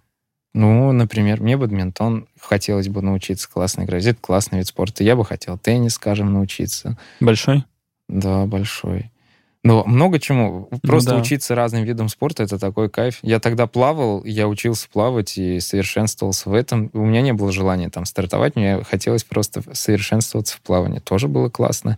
[0.53, 4.05] Ну, например, мне бадминтон хотелось бы научиться классно играть.
[4.05, 5.03] Это классный вид спорта.
[5.03, 6.97] Я бы хотел теннис, скажем, научиться.
[7.19, 7.63] Большой?
[8.07, 9.09] Да, большой.
[9.63, 10.67] Но много чему.
[10.71, 11.21] Ну просто ну, да.
[11.21, 13.19] учиться разным видам спорта это такой кайф.
[13.21, 16.89] Я тогда плавал, я учился плавать и совершенствовался в этом.
[16.93, 20.99] У меня не было желания там стартовать, мне хотелось просто совершенствоваться в плавании.
[20.99, 21.97] Тоже было классно.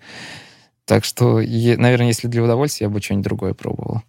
[0.86, 4.04] Так что, наверное, если для удовольствия, я бы что-нибудь другое пробовал.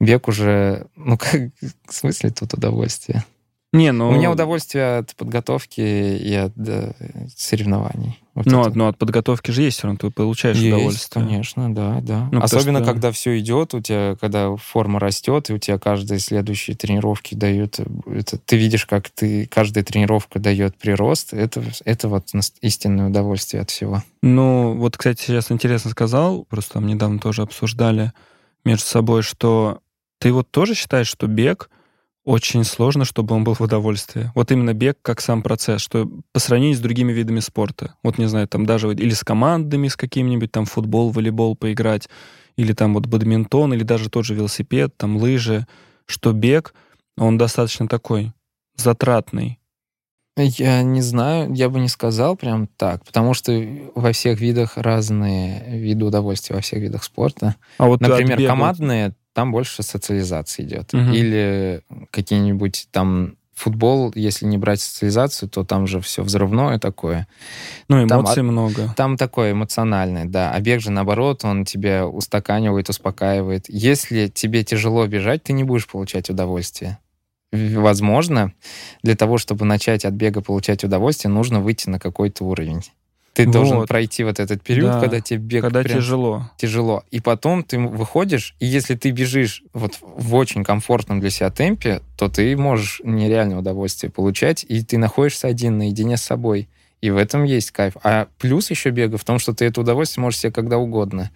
[0.00, 1.50] Бег уже, ну как,
[1.88, 3.24] в смысле тут удовольствие?
[3.72, 4.08] Не, ну...
[4.08, 6.92] У меня удовольствие от подготовки и от да,
[7.36, 8.18] соревнований.
[8.36, 11.24] Вот ну, от, ну, от подготовки же есть все равно, ты получаешь есть, удовольствие.
[11.24, 12.28] конечно, да, да.
[12.30, 12.92] Ну, Особенно, что...
[12.92, 17.80] когда все идет, у тебя, когда форма растет, и у тебя каждые следующие тренировки дают...
[18.06, 21.32] Это, ты видишь, как ты каждая тренировка дает прирост.
[21.32, 22.28] Это, это вот
[22.60, 24.02] истинное удовольствие от всего.
[24.20, 28.12] Ну, вот, кстати, сейчас интересно сказал, просто там недавно тоже обсуждали
[28.66, 29.78] между собой, что
[30.18, 31.70] ты вот тоже считаешь, что бег—
[32.26, 34.32] очень сложно, чтобы он был в удовольствие.
[34.34, 37.94] Вот именно бег как сам процесс, что по сравнению с другими видами спорта.
[38.02, 42.08] Вот, не знаю, там даже или с командами, с какими-нибудь, там футбол, волейбол поиграть,
[42.56, 45.68] или там вот бадминтон, или даже тот же велосипед, там лыжи,
[46.06, 46.74] что бег,
[47.16, 48.32] он достаточно такой
[48.74, 49.60] затратный.
[50.36, 53.52] Я не знаю, я бы не сказал прям так, потому что
[53.94, 57.54] во всех видах разные виды удовольствия, во всех видах спорта.
[57.78, 60.94] А вот Например, командные там больше социализации идет.
[60.94, 61.12] Угу.
[61.12, 67.28] Или какие-нибудь там футбол, если не брать социализацию, то там же все взрывное такое.
[67.88, 68.94] Ну, эмоций там, много.
[68.96, 70.52] Там такое эмоциональное, да.
[70.52, 73.66] А бег же, наоборот, он тебя устаканивает, успокаивает.
[73.68, 76.96] Если тебе тяжело бежать, ты не будешь получать удовольствие.
[77.52, 78.54] Возможно,
[79.02, 82.84] для того, чтобы начать от бега получать удовольствие, нужно выйти на какой-то уровень.
[83.36, 83.52] Ты вот.
[83.52, 85.00] должен пройти вот этот период, да.
[85.00, 86.50] когда тебе бег когда тяжело.
[86.56, 87.04] Тяжело.
[87.10, 92.00] И потом ты выходишь, и если ты бежишь вот в очень комфортном для себя темпе,
[92.16, 96.66] то ты можешь нереальное удовольствие получать, и ты находишься один наедине с собой.
[97.02, 97.98] И в этом есть кайф.
[98.02, 101.30] А плюс еще бега в том, что ты это удовольствие можешь себе когда угодно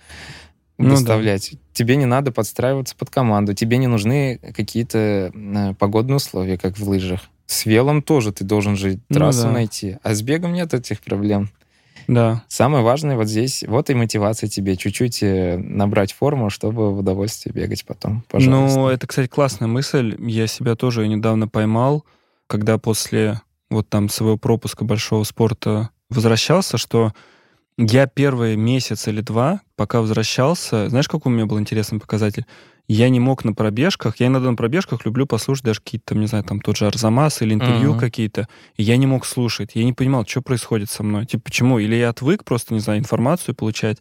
[0.78, 1.50] ну, доставлять.
[1.52, 1.58] Да.
[1.74, 6.88] Тебе не надо подстраиваться под команду, тебе не нужны какие-то э, погодные условия, как в
[6.88, 7.28] лыжах.
[7.44, 9.52] С велом тоже ты должен же ну трассу ну, да.
[9.52, 11.50] найти, а с бегом нет этих проблем.
[12.11, 12.42] Да.
[12.49, 17.53] Самое важное вот здесь, вот и мотивация тебе чуть-чуть э, набрать форму, чтобы в удовольствие
[17.53, 18.79] бегать потом, пожалуйста.
[18.79, 20.16] Ну, это, кстати, классная мысль.
[20.18, 22.05] Я себя тоже недавно поймал,
[22.49, 27.12] когда после вот там своего пропуска большого спорта возвращался, что
[27.79, 32.44] я первый месяц или два, пока возвращался, знаешь, какой у меня был интересный показатель?
[32.92, 36.42] Я не мог на пробежках, я иногда на пробежках люблю послушать даже какие-то, не знаю,
[36.42, 38.00] там тот же Арзамас или интервью uh-huh.
[38.00, 41.79] какие-то, и я не мог слушать, я не понимал, что происходит со мной, типа, почему?
[41.79, 43.98] Или я отвык просто, не знаю, информацию получать,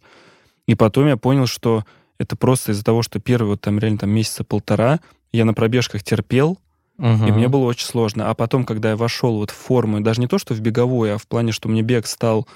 [0.66, 1.84] и потом я понял, что
[2.18, 4.98] это просто из-за того, что первый вот там реально там месяца полтора
[5.30, 6.58] я на пробежках терпел,
[6.98, 7.28] uh-huh.
[7.28, 8.28] и мне было очень сложно.
[8.28, 11.18] А потом, когда я вошел вот в форму, даже не то, что в беговую, а
[11.18, 12.48] в плане, что мне бег стал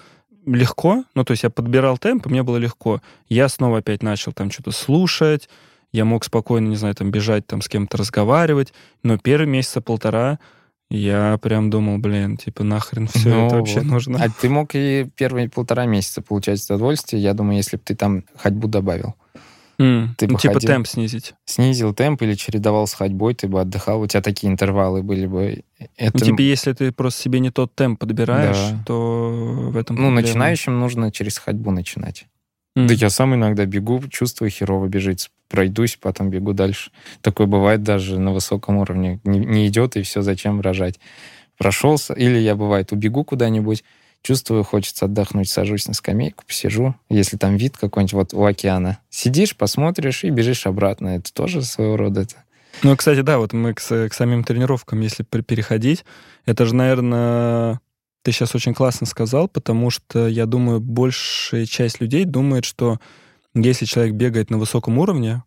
[0.47, 3.01] легко, ну, то есть я подбирал темп, и мне было легко.
[3.29, 5.49] Я снова опять начал там что-то слушать,
[5.95, 10.41] я мог спокойно, не знаю, там бежать, там с кем-то разговаривать, но первые месяца полтора
[10.91, 13.87] я прям думал, блин, типа нахрен все ну, это вообще вот.
[13.87, 14.23] нужно.
[14.23, 18.25] А ты мог и первые полтора месяца получать удовольствие, я думаю, если бы ты там
[18.37, 19.15] ходьбу добавил.
[19.79, 20.09] Mm.
[20.19, 21.35] Ты ну, типа ходил, темп снизить.
[21.47, 25.63] Снизил темп или чередовал с ходьбой, ты бы отдыхал, у тебя такие интервалы были бы.
[25.97, 26.19] Это...
[26.19, 28.83] Ну, типа, если ты просто себе не тот темп подбираешь, да.
[28.85, 29.31] то
[29.71, 30.23] в этом Ну, проблема.
[30.23, 32.27] начинающим нужно через ходьбу начинать.
[32.77, 32.89] Mm.
[32.89, 36.91] Да я сам иногда бегу, чувствую херово бежить, пройдусь, потом бегу дальше.
[37.21, 39.21] Такое бывает даже на высоком уровне.
[39.23, 40.99] Не, не идет, и все, зачем рожать.
[41.59, 43.85] Прошелся, или я, бывает, убегу куда-нибудь,
[44.23, 48.99] чувствую, хочется отдохнуть, сажусь на скамейку, посижу, если там вид какой-нибудь вот у океана.
[49.11, 51.19] Сидишь, посмотришь и бежишь обратно.
[51.19, 52.35] Это тоже своего рода это.
[52.83, 56.05] Ну, кстати, да, вот мы к, к самим тренировкам, если переходить,
[56.47, 57.81] это же, наверное,
[58.23, 62.99] ты сейчас очень классно сказал, потому что я думаю, большая часть людей думает, что
[63.55, 65.43] если человек бегает на высоком уровне,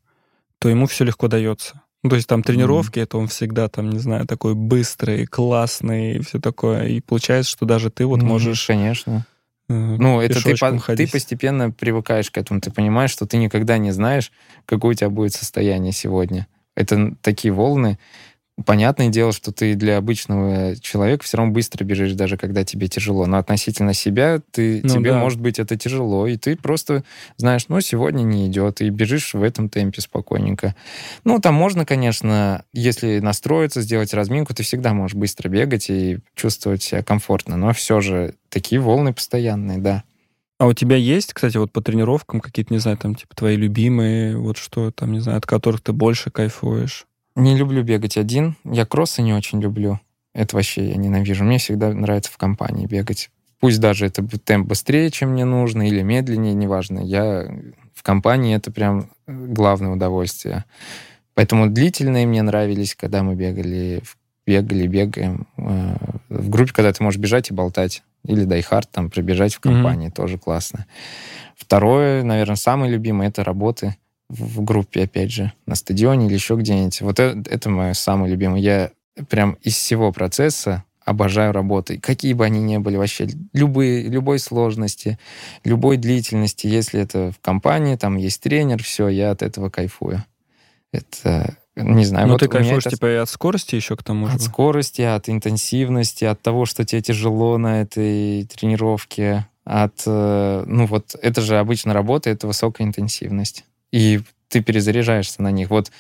[0.60, 1.82] то ему все легко дается.
[2.04, 3.04] Ну, то есть там тренировки, mm-hmm.
[3.04, 6.88] это он всегда там, не знаю, такой быстрый, классный и все такое.
[6.88, 8.66] И получается, что даже ты вот mm-hmm, можешь...
[8.66, 9.26] Конечно.
[9.68, 10.56] Э, ну, это ты,
[10.96, 12.62] ты постепенно привыкаешь к этому.
[12.62, 14.32] Ты понимаешь, что ты никогда не знаешь,
[14.66, 16.48] какое у тебя будет состояние сегодня.
[16.76, 17.98] Это такие волны
[18.66, 23.26] понятное дело, что ты для обычного человека все равно быстро бежишь, даже когда тебе тяжело.
[23.26, 25.20] Но относительно себя ты, ну, тебе, да.
[25.20, 27.04] может быть, это тяжело, и ты просто
[27.38, 30.76] знаешь, ну, сегодня не идет, и бежишь в этом темпе спокойненько.
[31.24, 36.82] Ну, там можно, конечно, если настроиться, сделать разминку, ты всегда можешь быстро бегать и чувствовать
[36.82, 37.58] себя комфортно.
[37.58, 40.04] Но все же такие волны постоянные, да.
[40.60, 44.38] А у тебя есть, кстати, вот по тренировкам какие-то, не знаю, там, типа, твои любимые,
[44.38, 47.06] вот что там, не знаю, от которых ты больше кайфуешь?
[47.38, 48.56] Не люблю бегать один.
[48.66, 50.00] Я кроссы не очень люблю.
[50.34, 51.44] Это вообще я ненавижу.
[51.44, 53.30] Мне всегда нравится в компании бегать.
[53.60, 57.00] Пусть даже это темп быстрее, чем мне нужно, или медленнее, неважно.
[57.00, 57.48] Я
[57.94, 60.66] в компании это прям главное удовольствие.
[61.36, 64.02] Поэтому длительные мне нравились, когда мы бегали,
[64.48, 65.46] бегали, бегаем.
[65.58, 65.96] Э,
[66.30, 68.02] в группе, когда ты можешь бежать и болтать.
[68.26, 70.16] Или дайхард, там, пробежать в компании, mm-hmm.
[70.16, 70.88] тоже классно.
[71.56, 73.96] Второе, наверное, самое любимое, это работы
[74.30, 77.02] в группе, опять же, на стадионе или еще где-нибудь.
[77.02, 78.60] Вот это, это мое самое любимое.
[78.60, 78.92] Я
[79.30, 82.00] прям из всего процесса обожаю работы.
[82.00, 85.18] Какие бы они ни были вообще, любые, любой сложности,
[85.64, 90.26] любой длительности, если это в компании, там есть тренер, все, я от этого кайфую.
[90.92, 92.28] Это, не знаю.
[92.28, 92.96] Но вот ты кайфуешь, это...
[92.96, 94.34] типа, и от скорости еще к тому же?
[94.34, 100.04] От скорости, от интенсивности, от того, что тебе тяжело на этой тренировке, от...
[100.06, 105.70] Э, ну вот, это же обычно работа, это высокая интенсивность и ты перезаряжаешься на них.
[105.70, 105.92] Вот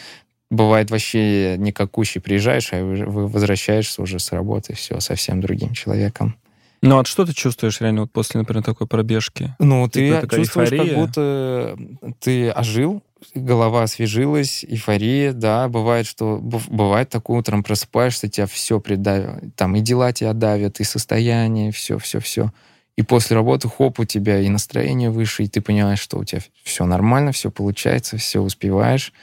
[0.49, 6.35] бывает вообще никакущий, приезжаешь, а вы возвращаешься уже с работы, все, совсем другим человеком.
[6.81, 9.55] Ну, а что ты чувствуешь реально вот после, например, такой пробежки?
[9.59, 10.93] Ну, ты чувствуешь, эйфория?
[10.93, 11.77] как будто
[12.19, 13.01] ты ожил,
[13.33, 19.81] голова освежилась, эйфория, да, бывает, что бывает такое утром просыпаешься, тебя все придавит, там и
[19.81, 22.51] дела тебя давят, и состояние, все, все, все.
[22.97, 26.41] И после работы, хоп, у тебя и настроение выше, и ты понимаешь, что у тебя
[26.63, 29.13] все нормально, все получается, все успеваешь.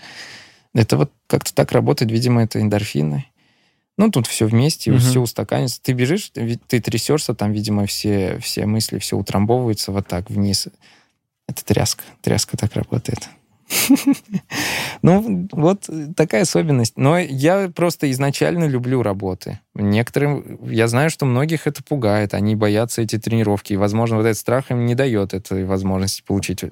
[0.75, 3.27] Это вот как-то так работает, видимо, это эндорфины.
[3.97, 5.01] Ну, тут все вместе, угу.
[5.01, 5.83] все устаканится.
[5.83, 10.69] Ты бежишь, ты, ты трясешься, там, видимо, все, все мысли, все утрамбовывается вот так вниз.
[11.49, 12.05] Это тряска.
[12.23, 13.29] Тряска так работает.
[15.03, 16.97] Ну, вот такая особенность.
[16.97, 19.61] Но я просто изначально люблю работы.
[19.75, 24.39] Некоторым, я знаю, что многих это пугает, они боятся эти тренировки, и, возможно, вот этот
[24.39, 26.65] страх им не дает этой возможности получить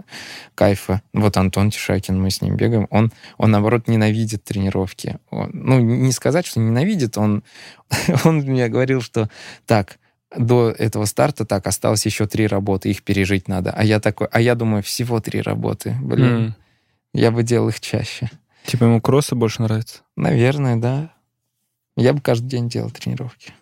[0.54, 1.02] кайфа.
[1.12, 5.18] Вот Антон Тишакин, мы с ним бегаем, он, он наоборот, ненавидит тренировки.
[5.30, 7.42] Он, ну, не сказать, что ненавидит, он,
[8.24, 9.28] он мне говорил, что
[9.66, 9.98] так,
[10.36, 13.72] до этого старта так осталось еще три работы, их пережить надо.
[13.72, 15.96] А я такой, а я думаю, всего три работы.
[16.00, 16.52] Блин, mm.
[17.12, 18.30] Я бы делал их чаще.
[18.64, 20.02] Типа ему кроссы больше нравятся?
[20.16, 21.12] Наверное, да.
[21.96, 23.52] Я бы каждый день делал тренировки.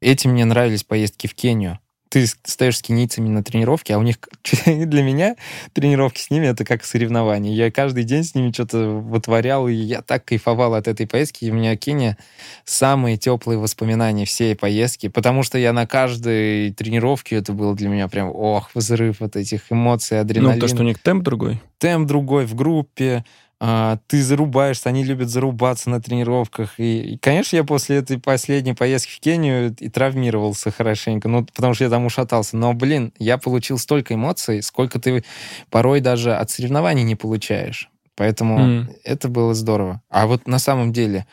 [0.00, 1.78] Этим мне нравились поездки в Кению
[2.14, 4.18] ты стоишь с кенийцами на тренировке, а у них
[4.66, 5.34] для меня
[5.72, 7.52] тренировки с ними это как соревнование.
[7.52, 11.44] Я каждый день с ними что-то вытворял, и я так кайфовал от этой поездки.
[11.44, 12.16] И у меня Кения
[12.64, 18.06] самые теплые воспоминания всей поездки, потому что я на каждой тренировке, это было для меня
[18.06, 20.54] прям, ох, взрыв вот этих эмоций, адреналина.
[20.54, 21.60] Ну, то, что у них темп другой.
[21.78, 23.24] Темп другой в группе,
[23.58, 26.78] ты зарубаешься, они любят зарубаться на тренировках.
[26.78, 31.74] И, и, конечно, я после этой последней поездки в Кению и травмировался хорошенько, ну, потому
[31.74, 32.56] что я там ушатался.
[32.56, 35.24] Но, блин, я получил столько эмоций, сколько ты
[35.70, 37.90] порой даже от соревнований не получаешь.
[38.16, 38.96] Поэтому mm.
[39.04, 40.02] это было здорово.
[40.08, 41.26] А вот на самом деле,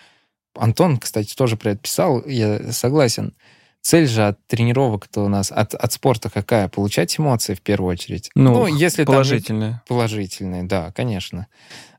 [0.56, 3.34] Антон, кстати, тоже про это писал, я согласен.
[3.82, 6.68] Цель же от тренировок-то у нас, от, от спорта какая?
[6.68, 8.30] Получать эмоции в первую очередь.
[8.36, 9.72] Ну, ну если положительные.
[9.72, 11.48] Там, положительные, да, конечно.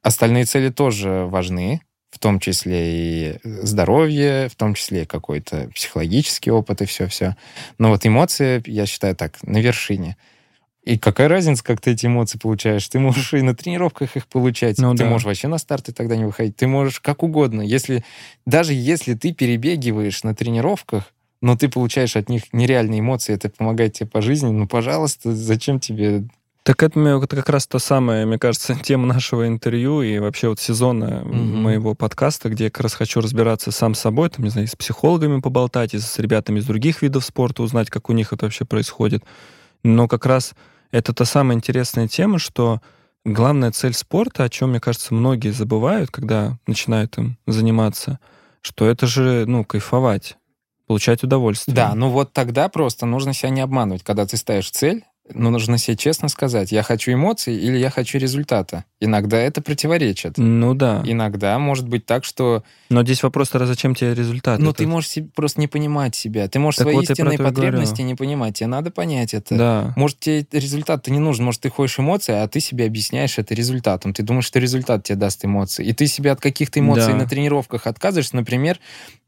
[0.00, 6.52] Остальные цели тоже важны, в том числе и здоровье, в том числе и какой-то психологический
[6.52, 7.36] опыт и все-все.
[7.78, 10.16] Но вот эмоции, я считаю так, на вершине.
[10.84, 12.86] И какая разница, как ты эти эмоции получаешь?
[12.88, 14.78] Ты можешь и на тренировках их получать.
[14.78, 15.10] Ну, ты да.
[15.10, 16.56] можешь вообще на старты тогда не выходить.
[16.56, 17.62] Ты можешь как угодно.
[17.62, 18.04] Если,
[18.46, 21.12] даже если ты перебегиваешь на тренировках,
[21.42, 25.78] но ты получаешь от них нереальные эмоции, это помогает тебе по жизни, ну, пожалуйста, зачем
[25.80, 26.24] тебе
[26.64, 30.60] так это, это как раз та самая, мне кажется, тема нашего интервью и вообще вот
[30.60, 31.54] сезона mm-hmm.
[31.56, 34.76] моего подкаста, где я как раз хочу разбираться сам с собой, там, не знаю, с
[34.76, 38.64] психологами поболтать, и с ребятами из других видов спорта узнать, как у них это вообще
[38.64, 39.24] происходит.
[39.82, 40.54] Но как раз
[40.92, 42.80] это та самая интересная тема, что
[43.24, 48.20] главная цель спорта, о чем, мне кажется, многие забывают, когда начинают им заниматься,
[48.60, 50.36] что это же, ну, кайфовать
[50.86, 51.74] получать удовольствие.
[51.74, 54.02] Да, ну вот тогда просто нужно себя не обманывать.
[54.02, 58.18] Когда ты ставишь цель, Но нужно себе честно сказать, я хочу эмоций или я хочу
[58.18, 58.84] результата.
[59.00, 60.36] Иногда это противоречит.
[60.36, 61.02] Ну да.
[61.04, 62.64] Иногда может быть так, что...
[62.92, 64.60] Но здесь вопрос тогда, зачем тебе результат?
[64.60, 64.76] Этот?
[64.76, 66.48] ты можешь просто не понимать себя.
[66.48, 68.56] Ты можешь Так свои вот истинные потребности не понимать.
[68.58, 69.56] Тебе надо понять это.
[69.56, 69.92] Да.
[69.96, 71.44] Может, тебе результат-то не нужен.
[71.44, 74.12] Может, ты хочешь эмоции, а ты себе объясняешь это результатом.
[74.12, 75.84] Ты думаешь, что результат тебе даст эмоции.
[75.84, 77.18] И ты себе от каких-то эмоций Да.
[77.18, 78.36] на тренировках отказываешься.
[78.36, 78.78] Например,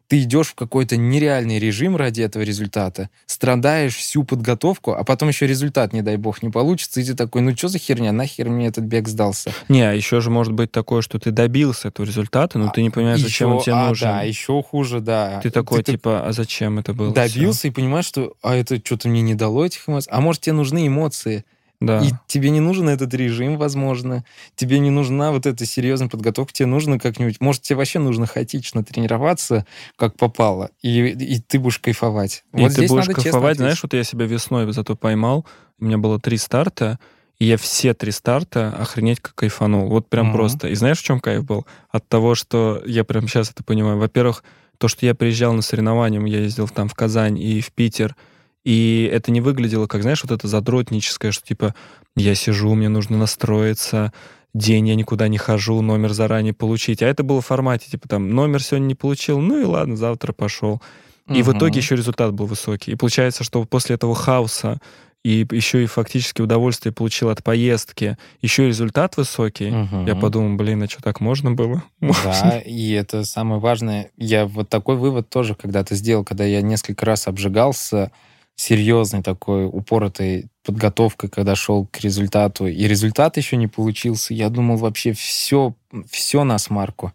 [0.08, 5.46] ты идешь в какой-то нереальный режим ради этого результата, страдаешь всю подготовку, а потом еще
[5.46, 8.66] результат, не дай бог, не получится, и ты такой, ну что за херня, нахер мне
[8.66, 9.50] этот бег сдался?
[9.68, 12.90] Не, а еще же может быть такое, что ты добился этого результата, но ты не
[12.90, 14.08] понимаешь, зачем он тебе а, нужен.
[14.08, 15.40] Да, еще хуже, да.
[15.42, 17.12] Ты такой, так типа, а зачем это было?
[17.12, 20.10] добился и понимаешь, что а это что-то мне не дало этих эмоций.
[20.12, 21.44] А может, тебе нужны эмоции.
[21.80, 22.00] Да.
[22.00, 24.24] и тебе не нужен этот режим, возможно.
[24.54, 26.52] Тебе не нужна вот эта серьезная подготовка.
[26.52, 27.40] Тебе нужно как-нибудь...
[27.40, 32.44] Может, тебе вообще нужно хаотично тренироваться, как попало, и, и ты будешь кайфовать.
[32.54, 35.44] И вот ты будешь кайфовать, знаешь, вот я себя весной зато поймал,
[35.78, 36.98] у меня было три старта,
[37.38, 39.88] и я все три старта охренеть как кайфанул.
[39.88, 40.34] Вот прям Мгм.
[40.36, 40.68] просто.
[40.68, 41.66] И знаешь, в чем кайф был?
[41.90, 43.98] От того, что я прям сейчас это понимаю.
[43.98, 44.44] Во-первых,
[44.78, 48.16] то, что я приезжал на соревнования, я ездил там в Казань и в Питер,
[48.64, 51.74] и это не выглядело, как, знаешь, вот это задротническое, что типа
[52.16, 54.12] я сижу, мне нужно настроиться,
[54.54, 57.02] день я никуда не хожу, номер заранее получить.
[57.02, 60.32] А это было в формате, типа там, номер сегодня не получил, ну и ладно, завтра
[60.32, 60.80] пошел.
[61.28, 61.58] И в Мгм.
[61.58, 62.92] итоге еще результат был высокий.
[62.92, 64.78] И получается, что после этого хаоса
[65.24, 69.70] и еще и фактически удовольствие получил от поездки, еще и результат высокий.
[69.70, 70.04] Мгм.
[70.06, 71.82] Я подумал, блин, а что так можно было?
[72.24, 74.10] Да, и это самое важное.
[74.16, 78.12] Я вот такой вывод тоже когда-то сделал, когда я несколько раз обжигался
[78.54, 84.34] серьезной такой упоротой подготовкой, когда шел к результату, и результат еще не получился.
[84.34, 85.74] Я думал вообще все,
[86.08, 87.12] все на смарку.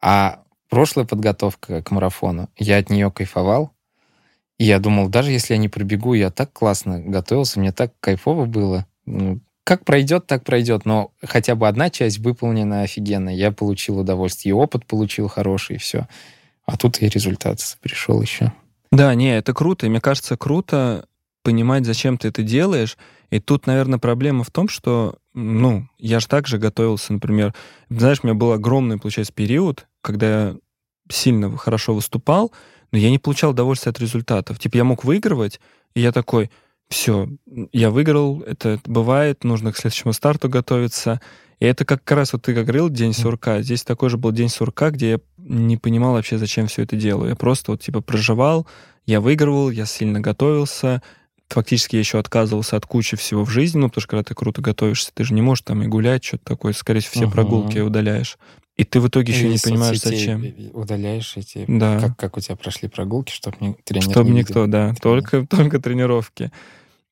[0.00, 3.73] А прошлая подготовка к марафону, я от нее кайфовал.
[4.58, 8.86] Я думал, даже если я не пробегу, я так классно готовился, мне так кайфово было.
[9.04, 13.34] Ну, как пройдет, так пройдет, но хотя бы одна часть выполнена офигенно.
[13.34, 16.06] Я получил удовольствие, и опыт получил хороший, и все.
[16.66, 18.52] А тут и результат пришел еще.
[18.92, 19.86] Да, не, это круто.
[19.86, 21.06] И мне кажется, круто
[21.42, 22.96] понимать, зачем ты это делаешь.
[23.30, 27.54] И тут, наверное, проблема в том, что, ну, я же также готовился, например,
[27.88, 30.56] знаешь, у меня был огромный, получается, период, когда я
[31.10, 32.52] сильно хорошо выступал,
[32.94, 34.60] но я не получал удовольствия от результатов.
[34.60, 35.58] Типа я мог выигрывать,
[35.96, 36.48] и я такой,
[36.88, 37.28] все,
[37.72, 41.20] я выиграл, это бывает, нужно к следующему старту готовиться.
[41.58, 43.62] И это как раз вот ты как говорил, день сурка.
[43.62, 47.30] Здесь такой же был день сурка, где я не понимал вообще, зачем все это делаю.
[47.30, 48.68] Я просто вот типа проживал,
[49.06, 51.02] я выигрывал, я сильно готовился,
[51.48, 54.62] фактически я еще отказывался от кучи всего в жизни, ну, потому что когда ты круто
[54.62, 57.32] готовишься, ты же не можешь там и гулять, что-то такое, скорее всего, все Мгм.
[57.32, 58.38] прогулки удаляешь.
[58.76, 60.44] И ты в итоге еще И не понимаешь, зачем.
[60.72, 61.64] Удаляешь эти...
[61.68, 62.00] Да.
[62.00, 64.72] Как, как у тебя прошли прогулки, чтобы тренер Чтобы не никто, видел.
[64.72, 65.00] да, Тренер.
[65.00, 66.50] только, только тренировки.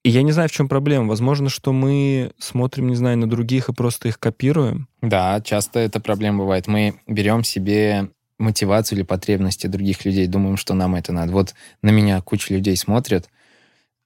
[0.02, 1.06] И я не знаю, в чем проблема.
[1.06, 4.88] Возможно, что мы смотрим, не знаю, на других и просто их копируем.
[5.00, 6.66] Да, часто эта проблема бывает.
[6.66, 11.32] Мы берем себе мотивацию или потребности других людей, думаем, что нам это надо.
[11.32, 13.28] Вот на меня куча людей смотрят,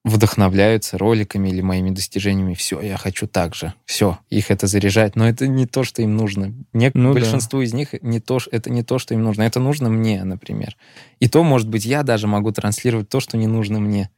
[0.07, 2.55] вдохновляются роликами или моими достижениями.
[2.55, 3.75] Все, я хочу так же.
[3.85, 5.17] Все, их это заряжает.
[5.17, 6.55] Но это не то, что им нужно.
[6.73, 7.21] Не, Ну да.
[7.21, 9.43] большинству из них не то, это не то, что им нужно.
[9.43, 10.77] Это нужно мне, например.
[11.19, 14.11] И то, может быть, я даже могу транслировать то, что не нужно мне.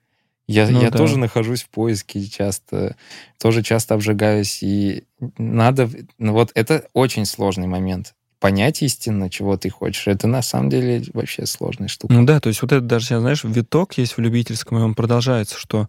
[0.47, 0.99] Я, Ну я да.
[0.99, 2.97] тоже нахожусь в поиске часто,
[3.41, 4.63] тоже часто обжигаюсь.
[4.63, 5.05] И
[5.39, 5.89] надо...
[6.19, 8.15] Ну вот это очень сложный момент.
[8.41, 12.15] Понять истинно, чего ты хочешь, это на самом деле вообще сложная штука.
[12.15, 14.95] Ну да, то есть вот это даже, сейчас, знаешь, виток есть в любительском, и он
[14.95, 15.89] продолжается, что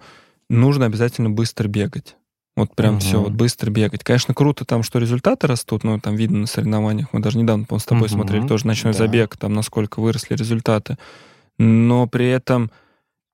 [0.50, 2.16] нужно обязательно быстро бегать.
[2.56, 3.02] Вот прям Мгм.
[3.02, 4.04] все, вот быстро бегать.
[4.04, 7.10] Конечно, круто там, что результаты растут, ну, там видно на соревнованиях.
[7.14, 8.16] Мы даже недавно, по с тобой Мгм.
[8.18, 9.00] смотрели тоже ночной Да.
[9.00, 10.98] забег, там, насколько выросли результаты.
[11.60, 12.72] Но при этом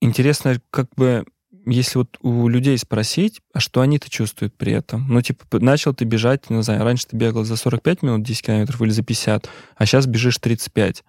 [0.02, 1.26] интересно, как бы,
[1.66, 5.08] если вот у людей спросить, а что они-то чувствуют при этом?
[5.08, 8.82] Ну, типа, начал ты бежать, не знаю, раньше ты бегал за 45 минут 10 километров
[8.82, 11.04] или за 50, а сейчас бежишь 35.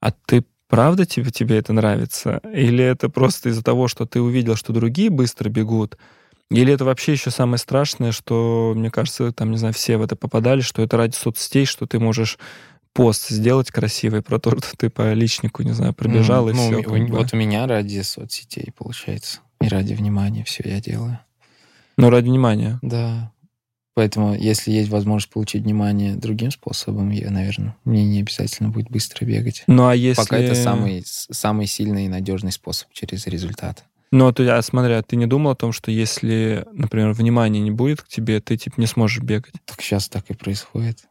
[0.00, 2.40] А ты правда тебе, тебе это нравится?
[2.52, 5.96] Или это просто из-за того, что ты увидел, что другие быстро бегут?
[6.50, 10.14] Или это вообще еще самое страшное, что, мне кажется, там, не знаю, все в это
[10.16, 12.38] попадали, что это ради соцсетей, что ты можешь
[12.92, 16.76] пост сделать красивый про то, что ты по личнику, не знаю, пробежал, и ну, все.
[16.88, 19.40] у- Вот у меня ради соцсетей, получается.
[19.60, 21.18] И ради внимания все я делаю.
[21.96, 22.78] Ну, ради внимания.
[22.82, 23.32] Да.
[23.94, 29.24] Поэтому, если есть возможность получить внимание другим способом, я, наверное, мне не обязательно будет быстро
[29.24, 29.64] бегать.
[29.66, 30.20] Ну, а если...
[30.20, 33.84] Пока это самый, самый сильный и надежный способ через результат.
[34.12, 37.70] Ну, ты, а смотри, а ты не думал о том, что если, например, внимания не
[37.70, 39.54] будет к тебе, ты, типа, не сможешь бегать?
[39.64, 41.04] Так сейчас так и происходит.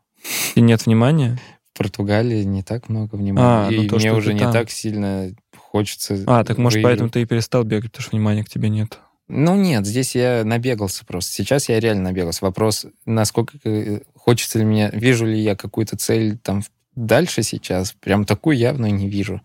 [0.53, 1.39] И нет внимания?
[1.73, 3.67] В Португалии не так много внимания.
[3.67, 4.53] А, ну и то, мне уже не там.
[4.53, 5.33] так сильно
[5.75, 6.23] хочется...
[6.25, 6.83] А, так может, выигрывать.
[6.83, 8.97] поэтому ты и перестал бегать, потому что внимания к тебе нет.
[9.27, 11.33] Ну нет, здесь я набегался просто.
[11.33, 12.45] Сейчас я реально набегался.
[12.45, 16.63] Вопрос, насколько э, хочется ли мне, вижу ли я какую-то цель там
[16.95, 19.41] дальше сейчас, прям такую явную не вижу.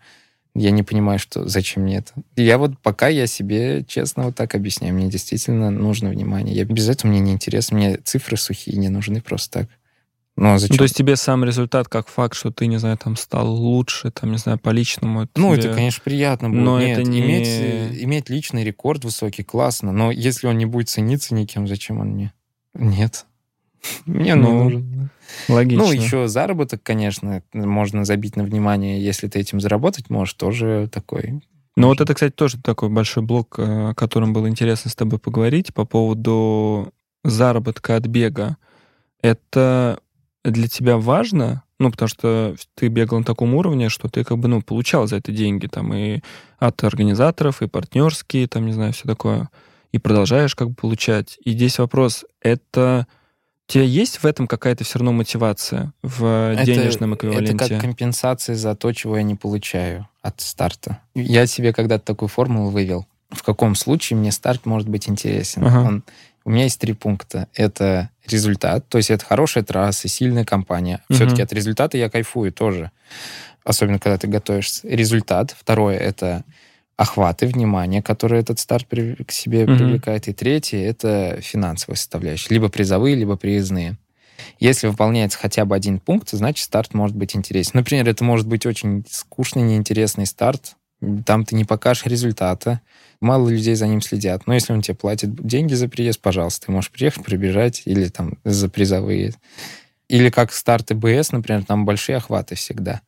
[0.55, 2.13] Я не понимаю, что зачем мне это.
[2.37, 4.93] Я вот пока я себе честно вот так объясняю.
[4.93, 6.55] Мне действительно нужно внимание.
[6.55, 7.75] Я без этого мне не интересно.
[7.75, 9.69] Мне цифры сухие не нужны просто так.
[10.41, 10.73] Ну, а зачем?
[10.73, 14.09] Ну, то есть тебе сам результат как факт, что ты, не знаю, там стал лучше,
[14.09, 15.21] там, не знаю, по личному.
[15.21, 15.67] Это ну, тебе...
[15.67, 16.61] это, конечно, приятно будет.
[16.61, 17.19] Но Нет, это не...
[17.19, 19.91] иметь, э, иметь личный рекорд высокий, классно.
[19.91, 22.33] Но если он не будет цениться никем, зачем он мне?
[22.73, 23.27] Нет.
[24.07, 25.09] Мне ну, не нужен.
[25.47, 25.83] Логично.
[25.83, 31.43] Ну, еще заработок, конечно, можно забить на внимание, если ты этим заработать можешь, тоже такой.
[31.75, 35.19] Ну, вот это, кстати, тоже такой большой блок, э, о котором было интересно с тобой
[35.19, 36.91] поговорить по поводу
[37.23, 38.57] заработка от бега.
[39.21, 39.99] Это
[40.43, 44.47] для тебя важно, ну, потому что ты бегал на таком уровне, что ты как бы,
[44.47, 46.21] ну, получал за это деньги там и
[46.59, 49.49] от организаторов, и партнерские, там, не знаю, все такое,
[49.91, 51.37] и продолжаешь как бы получать.
[51.43, 53.07] И здесь вопрос, это
[53.67, 57.65] у тебя есть в этом какая-то все равно мотивация в это, денежном эквиваленте?
[57.65, 60.99] Это как компенсация за то, чего я не получаю от старта.
[61.15, 63.05] Я себе когда-то такую формулу вывел.
[63.29, 65.65] В каком случае мне старт может быть интересен?
[65.65, 65.87] Ага.
[65.87, 66.03] Он,
[66.43, 67.47] у меня есть три пункта.
[67.53, 71.03] Это результат, то есть это хорошая трасса, сильная компания.
[71.09, 71.15] Угу.
[71.15, 72.91] Все-таки от результата я кайфую тоже,
[73.63, 74.87] особенно когда ты готовишься.
[74.87, 75.55] Результат.
[75.57, 76.43] Второе— это
[76.97, 79.77] охваты внимания, которые этот старт к себе mm-hmm.
[79.77, 80.27] привлекает.
[80.27, 82.53] И третье— это финансовая составляющая.
[82.53, 83.97] Либо призовые, либо приездные.
[84.59, 87.71] Если выполняется хотя бы один пункт, значит, старт может быть интересен.
[87.73, 90.75] Например, это может быть очень скучный, неинтересный старт.
[91.25, 92.81] Там ты не покажешь результата.
[93.19, 94.47] Мало людей за ним следят.
[94.47, 98.37] Но если он тебе платит деньги за приезд, пожалуйста, ты можешь приехать, прибежать или там
[98.43, 99.33] за призовые.
[100.07, 103.01] Или как старт ИБС, например, там большие охваты всегда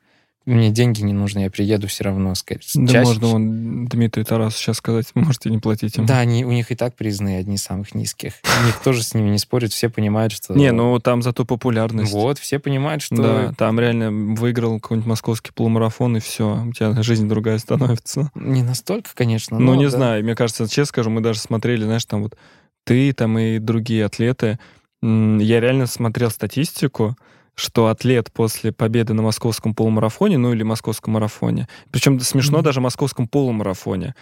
[0.45, 2.35] мне деньги не нужны, я приеду все равно.
[2.35, 2.61] Скорее.
[2.75, 3.07] Да Чаще...
[3.07, 6.05] можно вон Дмитрий Тарас сейчас сказать, можете не платить им.
[6.05, 8.33] Да, они, у них и так признаны одни из самых низких.
[8.67, 10.53] Никто же с ними не спорит, все понимают, что...
[10.53, 12.11] Не, ну там зато популярность.
[12.11, 13.15] Вот, все понимают, что...
[13.15, 18.31] Да, там реально выиграл какой-нибудь московский полумарафон, и все, у тебя жизнь другая становится.
[18.35, 19.59] Не настолько, конечно.
[19.59, 19.91] Ну, не да.
[19.91, 22.35] знаю, мне кажется, честно скажу, мы даже смотрели, знаешь, там вот
[22.83, 24.59] ты там и другие атлеты,
[25.01, 27.17] я реально смотрел статистику,
[27.55, 32.63] что атлет после победы на московском полумарафоне, ну или московском марафоне, причем смешно mm-hmm.
[32.63, 34.15] даже московском полумарафоне,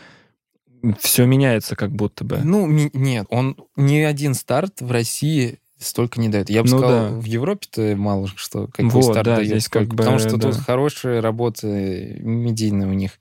[0.99, 2.39] все меняется как будто бы.
[2.43, 6.49] Ну, нет, он ни один старт в России столько не дает.
[6.49, 7.15] Я бы ну, сказал, да.
[7.15, 9.63] в Европе-то мало что какой вот, старт да, дает.
[9.63, 10.51] Сколько, как бы, потому что да.
[10.51, 13.19] тут хорошая работа медийная у них.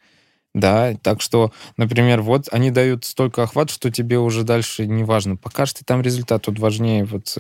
[0.52, 5.36] Да, так что, например, вот они дают столько охват, что тебе уже дальше не важно.
[5.36, 7.38] Покажешь ты там результат, тут важнее вот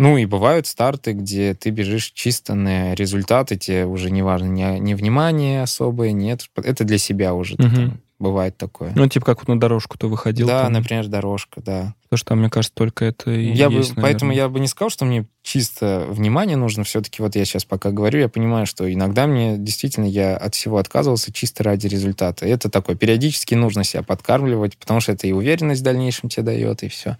[0.00, 4.78] ну и бывают старты, где ты бежишь чисто на результаты, тебе уже не важно ни,
[4.78, 6.48] ни внимание особое, нет.
[6.56, 7.56] Это для себя уже.
[7.56, 7.62] Угу.
[7.62, 8.92] Там, Бывает такое.
[8.94, 10.46] Ну, типа как вот на дорожку ты выходил.
[10.46, 10.74] Да, там.
[10.74, 11.94] например, дорожка, да.
[12.02, 14.90] Потому что мне кажется, только это и я есть, бы, Поэтому я бы не сказал,
[14.90, 16.84] что мне чисто внимание нужно.
[16.84, 20.76] Все-таки вот я сейчас пока говорю, я понимаю, что иногда мне действительно я от всего
[20.76, 22.44] отказывался чисто ради результата.
[22.44, 26.82] Это такое, периодически нужно себя подкармливать, потому что это и уверенность в дальнейшем тебе дает,
[26.82, 27.16] и все.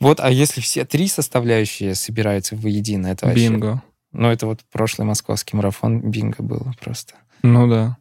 [0.00, 3.48] Вот, а если все три составляющие собираются воедино, это вообще...
[3.48, 3.82] Бинго.
[4.12, 7.16] Ну, это вот прошлый московский марафон бинго было просто.
[7.42, 7.98] Ну да.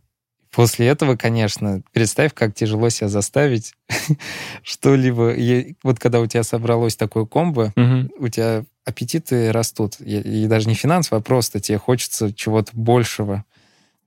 [0.57, 3.75] После этого, конечно, представь, как тяжело себя заставить
[4.63, 5.35] что-либо.
[5.83, 8.11] Вот когда у тебя собралось такое комбо, угу.
[8.17, 9.97] у тебя аппетиты растут.
[9.99, 13.45] И, и даже не финансово, а просто тебе хочется чего-то большего.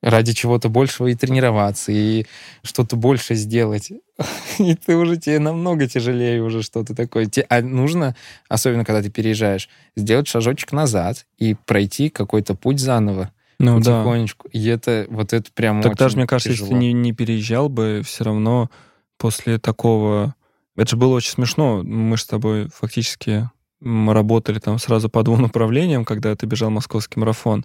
[0.02, 2.26] Ради чего-то большего и тренироваться, и
[2.64, 3.92] что-то больше сделать.
[4.58, 7.30] И ты уже тебе намного тяжелее уже что-то такое.
[7.48, 8.16] А нужно,
[8.48, 13.30] особенно когда ты переезжаешь, сделать шажочек назад и пройти какой-то путь заново
[13.60, 14.48] ну, потихонечку.
[14.52, 14.58] Да.
[14.58, 16.68] И это вот это прям Так даже, мне кажется, тяжело.
[16.68, 18.70] если ты не, не переезжал бы, все равно
[19.18, 20.34] после такого...
[20.76, 21.82] Это же было очень смешно.
[21.82, 23.50] Мы же с тобой фактически
[23.82, 27.64] работали там сразу по двум направлениям, когда ты бежал московский марафон.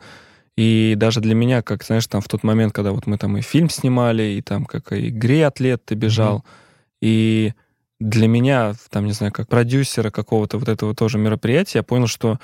[0.58, 3.42] И даже для меня, как, знаешь, там в тот момент, когда вот мы там и
[3.42, 6.98] фильм снимали, и там как и игре атлет ты бежал, mm-hmm.
[7.02, 7.54] и
[8.00, 12.40] для меня, там, не знаю, как продюсера какого-то вот этого тоже мероприятия, я понял, что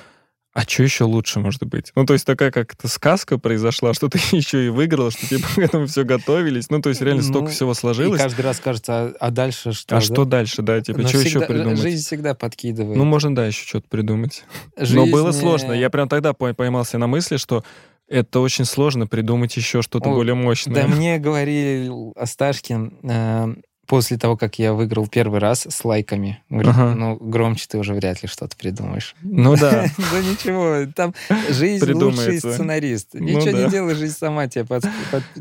[0.53, 1.93] а что еще лучше может быть?
[1.95, 5.57] Ну, то есть такая как-то сказка произошла, что ты еще и выиграл, что типа к
[5.59, 6.69] этому все готовились.
[6.69, 8.19] Ну, то есть реально столько ну, всего сложилось.
[8.19, 9.95] И каждый раз кажется, а, а дальше что?
[9.95, 10.05] А да?
[10.05, 10.81] что дальше, да?
[10.81, 11.79] Типа, Но что всегда, еще придумать?
[11.79, 12.97] Жизнь всегда подкидывает.
[12.97, 14.43] Ну, можно, да, еще что-то придумать.
[14.77, 14.95] Жизнь...
[14.95, 15.71] Но было сложно.
[15.71, 17.63] Я прям тогда поймался на мысли, что
[18.09, 20.75] это очень сложно придумать еще что-то более мощное.
[20.75, 23.55] Да мне говорил Асташкин, э,
[23.91, 26.41] после того, как я выиграл первый раз с лайками.
[26.49, 26.95] Говорит, ага.
[26.95, 29.15] ну, громче ты уже вряд ли что-то придумаешь.
[29.21, 29.85] Ну да.
[30.13, 31.13] Да ничего, там
[31.49, 33.09] жизнь лучший сценарист.
[33.15, 34.65] Ну ничего не делай, жизнь сама тебе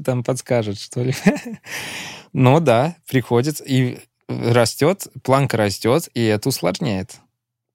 [0.05, 1.15] там подскажет, что ли.
[2.33, 3.63] Ну да, приходится.
[3.63, 3.99] И
[4.29, 7.21] растет, планка растет, и это усложняет.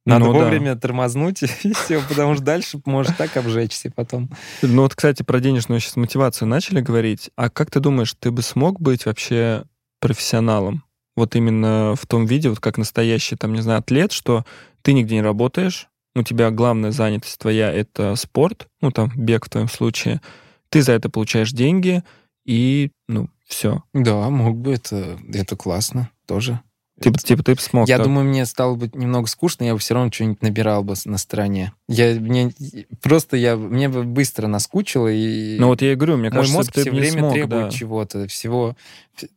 [0.05, 0.39] Надо Ну да.
[0.39, 4.29] вовремя тормознуть, и все, потому что дальше может так обжечься потом.
[4.61, 7.31] Ну вот, кстати, про денежную сейчас мотивацию начали говорить.
[7.37, 9.63] А как ты думаешь, ты бы смог быть вообще
[9.99, 10.83] профессионалом?
[11.15, 14.45] Вот именно в том виде, вот как настоящий, там, не знаю, атлет, что
[14.81, 19.49] ты нигде не работаешь, у тебя главная занятость твоя— это спорт, ну, там, бег в
[19.49, 20.21] твоем случае,
[20.69, 22.03] ты за это получаешь деньги,
[22.45, 23.83] и, ну, все.
[23.93, 26.61] Да, мог бы, это, это классно тоже.
[27.01, 27.89] Типа, типа ты бы смог.
[27.89, 28.05] Я так?
[28.05, 31.73] думаю, мне стало бы немного скучно, я бы все равно что-нибудь набирал бы на стороне.
[31.89, 32.53] Я, мне,
[33.01, 36.71] просто я, мне бы быстро наскучило, и Ну вот я и говорю, мне кажется, мозг
[36.71, 37.71] ты все время смог, требует да.
[37.71, 38.77] чего-то, всего.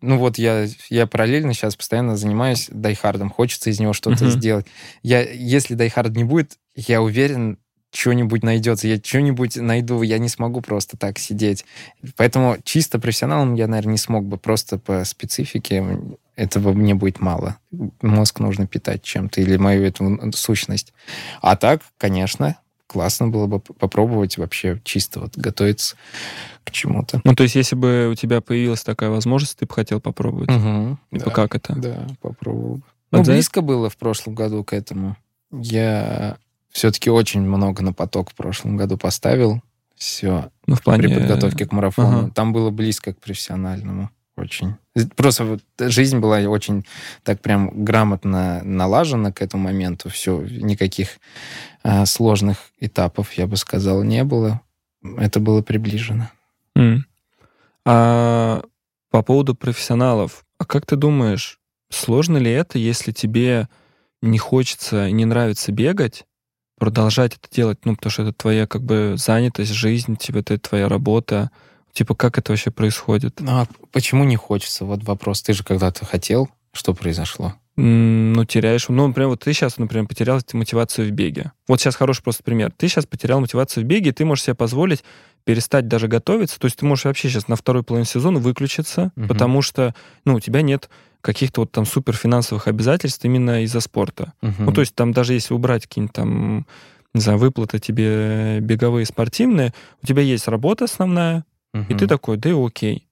[0.00, 4.30] Ну вот я, я параллельно сейчас постоянно занимаюсь дайхардом, хочется из него что-то Мгм.
[4.32, 4.66] сделать.
[5.02, 7.58] Я, если дайхард не будет, я уверен,
[7.92, 11.64] что-нибудь найдется, я что-нибудь найду, я не смогу просто так сидеть.
[12.16, 15.98] Поэтому чисто профессионалом я, наверное, не смог бы, просто по специфике
[16.38, 17.56] этого мне будет мало.
[18.00, 20.92] Мозг нужно питать чем-то или мою эту сущность.
[21.42, 25.96] А так, конечно, классно было бы попробовать вообще чисто вот готовиться
[26.64, 27.20] к чему-то.
[27.24, 30.48] Ну, то есть, если бы у тебя появилась такая возможность, ты бы хотел попробовать.
[30.50, 30.98] Мгм.
[31.12, 31.30] Типа, Да.
[31.32, 31.74] как это?
[31.74, 32.82] Да, попробовал бы.
[33.10, 35.16] А Ну, за близко было в прошлом году к этому.
[35.50, 36.36] Я
[36.70, 39.60] все-таки очень много на поток в прошлом году поставил.
[39.96, 41.08] Все, Ну, в плане...
[41.08, 42.18] при подготовке к марафону.
[42.18, 42.30] ага.
[42.30, 44.10] Там было близко к профессиональному.
[44.38, 44.76] Очень.
[45.16, 46.86] Просто вот жизнь была очень
[47.24, 50.08] так прям грамотно налажена к этому моменту.
[50.10, 51.18] Все, никаких
[51.82, 54.60] а, сложных этапов, я бы сказал, не было.
[55.18, 56.30] Это было приближено.
[56.76, 57.04] М.
[57.84, 58.62] А
[59.10, 61.58] по поводу профессионалов, а как ты думаешь,
[61.90, 63.68] сложно ли это, если тебе
[64.20, 66.26] не хочется и не нравится бегать,
[66.78, 70.88] продолжать это делать, ну, потому что это твоя как бы занятость, жизнь, типа, это твоя
[70.88, 71.50] работа.
[71.98, 73.40] Типа, как это вообще происходит?
[73.40, 74.84] Ну, а почему не хочется?
[74.84, 75.42] Вот вопрос.
[75.42, 77.54] Ты же когда-то хотел, что произошло?
[77.74, 78.88] Ну, теряешь...
[78.88, 81.50] Ну, например, вот ты сейчас, например, потерял мотивацию в беге.
[81.66, 82.70] Вот сейчас хороший просто пример.
[82.70, 85.02] Ты сейчас потерял мотивацию в беге, и ты можешь себе позволить
[85.42, 86.60] перестать даже готовиться.
[86.60, 89.26] То есть ты можешь вообще сейчас на второй половине сезона выключиться, Мгм.
[89.26, 89.92] потому что,
[90.24, 90.88] ну, у тебя нет
[91.20, 94.34] каких-то вот там супер финансовых обязательств именно из-за спорта.
[94.40, 96.64] Ну, то есть там даже если убрать какие-нибудь там,
[97.12, 101.44] не знаю, выплаты тебе беговые, спортивные, у тебя есть работа основная,
[101.88, 103.08] и ты такой, да и окей.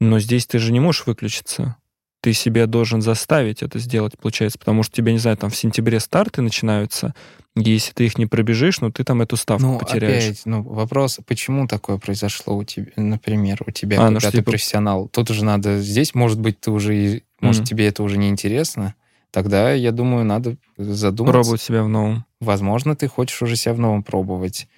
[0.00, 1.76] Но здесь ты же не можешь выключиться.
[2.22, 5.98] Ты себя должен заставить это сделать, получается, потому что тебе, не знаю, там в сентябре
[5.98, 7.14] старты начинаются,
[7.56, 10.24] если ты их не пробежишь, ну ты там эту ставку Ну, потеряешь.
[10.24, 14.30] опять, ну, вопрос, почему такое произошло у тебя, например, у тебя, А, ну, когда что,
[14.30, 15.08] ты типа- профессионал?
[15.08, 17.66] Тут уже надо, здесь, может быть, ты уже, может, Мгм.
[17.66, 18.94] тебе это уже не интересно,
[19.32, 21.32] тогда, я думаю, надо задуматься.
[21.32, 22.24] Пробовать себя в новом.
[22.40, 24.68] Возможно, ты хочешь уже себя в новом пробовать.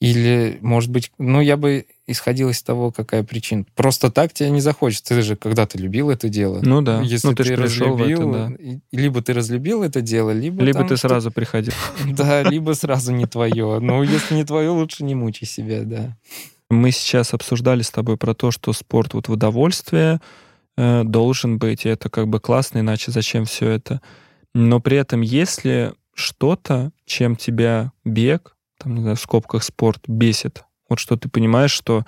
[0.00, 3.64] Или, может быть, ну, я бы исходил из того, какая причина.
[3.74, 5.14] Просто так тебе не захочется.
[5.14, 6.60] Ты же когда-то любил это дело.
[6.62, 7.02] Ну да.
[7.02, 8.80] Если ну, ты, ты, разлюбил, это, да.
[8.90, 10.62] либо ты разлюбил это дело, либо...
[10.62, 11.74] Либо ты сразу приходил.
[12.08, 13.78] Да, либо сразу не твое.
[13.80, 16.16] Ну, если не твое, лучше не мучай себя, да.
[16.70, 20.20] Мы сейчас обсуждали с тобой про то, что спорт вот в удовольствие
[20.76, 24.00] э, должен быть, и это как бы классно, иначе зачем все это.
[24.54, 30.64] Но при этом, если что-то, чем тебя бег, там, не знаю, в скобках спорт бесит,
[30.88, 32.04] вот что ты понимаешь, что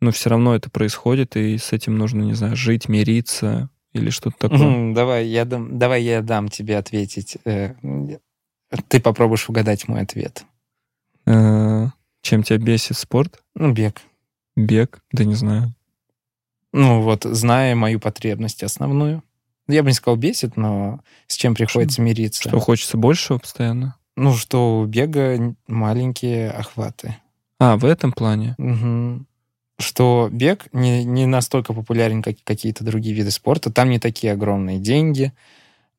[0.00, 4.36] ну, все равно это происходит, и с этим нужно, не знаю, жить, мириться или что-то
[4.48, 4.92] такое.
[4.94, 7.38] Давай я, дам, давай я дам тебе ответить.
[7.44, 7.74] Э,
[8.88, 10.44] Ты попробуешь угадать мой ответ.
[11.26, 11.86] Э,
[12.22, 13.42] Чем тебя бесит спорт?
[13.54, 14.02] Ну, бег.
[14.56, 15.00] Бег?
[15.12, 15.74] Да не знаю.
[16.72, 19.22] Ну, вот, зная мою потребность основную.
[19.68, 22.48] Я бы не сказал бесит, но с чем приходится мириться.
[22.48, 23.96] Что хочется большего постоянно?
[24.16, 27.16] Ну, что у бега маленькие охваты.
[27.58, 28.54] А, в этом плане.
[28.58, 29.26] Мгм.
[29.78, 33.70] Что бег не, не настолько популярен, как какие-то другие виды спорта.
[33.70, 35.32] Там не такие огромные деньги.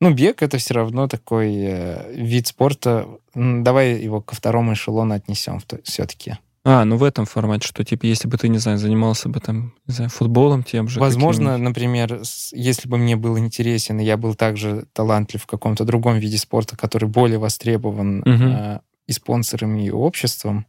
[0.00, 3.06] Ну, бег это все равно такой э, вид спорта.
[3.34, 6.38] Давай его ко второму эшелону отнесем все-таки.
[6.68, 9.72] А, ну в этом формате, что типа, если бы ты, не знаю, занимался бы там,
[9.86, 10.98] не знаю, футболом тем же.
[10.98, 16.18] Возможно, например, если бы мне был интересен, и я был также талантлив в каком-то другом
[16.18, 18.48] виде спорта, который более востребован Мгм.
[18.48, 20.66] э, и спонсорами, и обществом,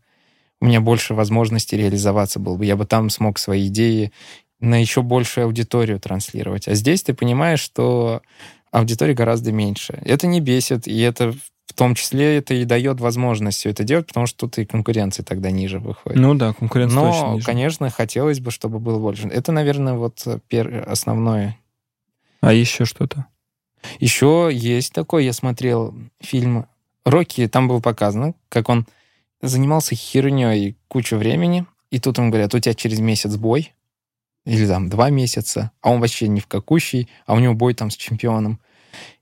[0.62, 2.66] у меня больше возможностей реализоваться было бы.
[2.66, 4.12] Я бы там смог свои идеи
[4.60, 6.68] на еще большую аудиторию транслировать.
[6.68, 8.22] А здесь ты понимаешь, что
[8.72, 10.00] аудитории гораздо меньше.
[10.04, 11.32] Это не бесит, и это
[11.68, 15.24] в том числе это и дает возможность все это делать, потому что тут и конкуренция
[15.24, 16.18] тогда ниже выходит.
[16.18, 17.46] Ну да, конкуренция точно Но, ниже.
[17.46, 19.28] конечно, хотелось бы, чтобы было больше.
[19.28, 21.58] Это, наверное, вот э, пер- основное.
[22.42, 23.26] А еще что-то?
[24.00, 26.66] Еще есть такой, я смотрел фильм
[27.06, 28.86] Рокки, там было показано, как он
[29.42, 33.74] занимался херней кучу времени, и тут ему говорят, у тебя через месяц бой,
[34.46, 37.92] или там два месяца, а он вообще не в какущий, а у него бой там
[37.92, 38.60] с чемпионом.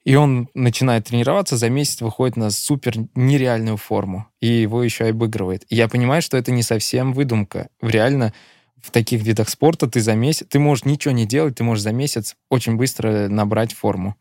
[0.03, 4.27] И он начинает тренироваться, за месяц выходит на супер нереальную форму.
[4.39, 5.65] И его еще обыгрывает.
[5.69, 7.69] И я понимаю, что это не совсем выдумка.
[7.81, 8.33] Реально
[8.79, 11.91] в таких видах спорта ты за месяц, ты можешь ничего не делать, ты можешь за
[11.91, 14.15] месяц очень быстро набрать форму.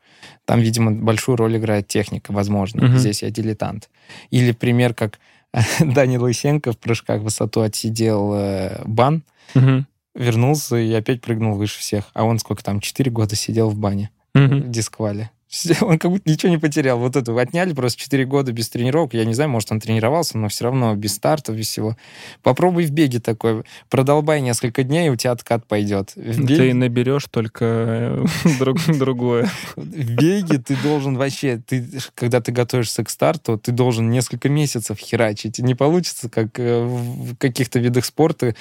[0.46, 2.80] Там, видимо, большую роль играет техника, возможно.
[2.80, 2.96] Uh-huh.
[2.96, 3.90] Здесь я дилетант.
[4.30, 5.20] Или пример, как
[5.80, 9.22] Данил Лысенко в прыжках в высоту отсидел э, бан,
[9.54, 9.84] uh-huh.
[10.14, 12.10] вернулся и опять прыгнул выше всех.
[12.14, 14.62] А он сколько там, 4 года сидел в бане, uh-huh.
[14.62, 15.30] в дисквале.
[15.80, 16.98] Он как будто ничего не потерял.
[16.98, 19.14] Вот это отняли просто 4 года без тренировок.
[19.14, 21.96] Я не знаю, может, он тренировался, но все равно без старта, без всего.
[22.42, 23.64] Попробуй в беге такой.
[23.88, 26.12] Продолбай несколько дней, и у тебя откат пойдет.
[26.16, 26.56] В беге...
[26.56, 28.24] Ты наберешь только э,
[28.98, 29.48] другое.
[29.76, 34.98] В беге ты должен вообще, ты, когда ты готовишься к старту, ты должен несколько месяцев
[34.98, 35.58] херачить.
[35.58, 38.54] Не получится, как э, в каких-то видах спорта,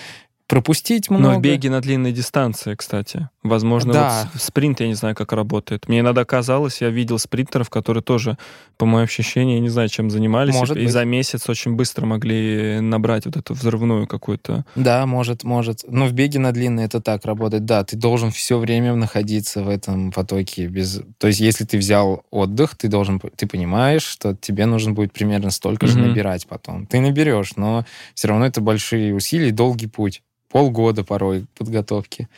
[0.47, 1.33] пропустить много.
[1.33, 3.29] Но в беге на длинной дистанции, кстати.
[3.43, 4.29] Возможно, да.
[4.33, 5.87] вот спринт, я не знаю, как работает.
[5.87, 8.37] Мне иногда казалось, я видел спринтеров, которые тоже,
[8.77, 12.05] по моим ощущениям, я не знаю, чем занимались, может и, и за месяц очень быстро
[12.05, 14.65] могли набрать вот эту взрывную какую-то...
[14.75, 15.83] Да, может, может.
[15.87, 17.65] Но в беге на длинной это так работает.
[17.65, 20.67] Да, ты должен все время находиться в этом потоке.
[20.67, 21.01] Без...
[21.17, 25.51] То есть, если ты взял отдых, ты должен, ты понимаешь, что тебе нужно будет примерно
[25.51, 25.89] столько mm-hmm.
[25.89, 26.85] же набирать потом.
[26.85, 30.21] Ты наберешь, но все равно это большие усилия, долгий путь
[30.53, 32.29] полгода порой подготовки.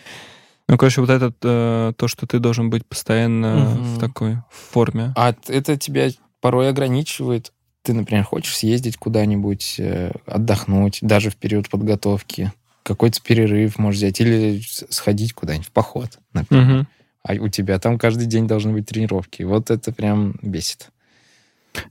[0.70, 3.84] Ну, короче, вот это э, то, что ты должен быть постоянно угу.
[3.84, 5.14] в такой форме.
[5.18, 6.10] А это тебя
[6.40, 7.52] порой ограничивает.
[7.84, 12.52] Ты, например, хочешь съездить куда-нибудь, э, отдохнуть, даже в период подготовки,
[12.84, 16.80] какой-то перерыв можешь взять, или сходить куда-нибудь в поход, например.
[16.80, 16.88] Угу.
[17.24, 19.44] А у тебя там каждый день должны быть тренировки.
[19.44, 20.90] Вот это прям бесит.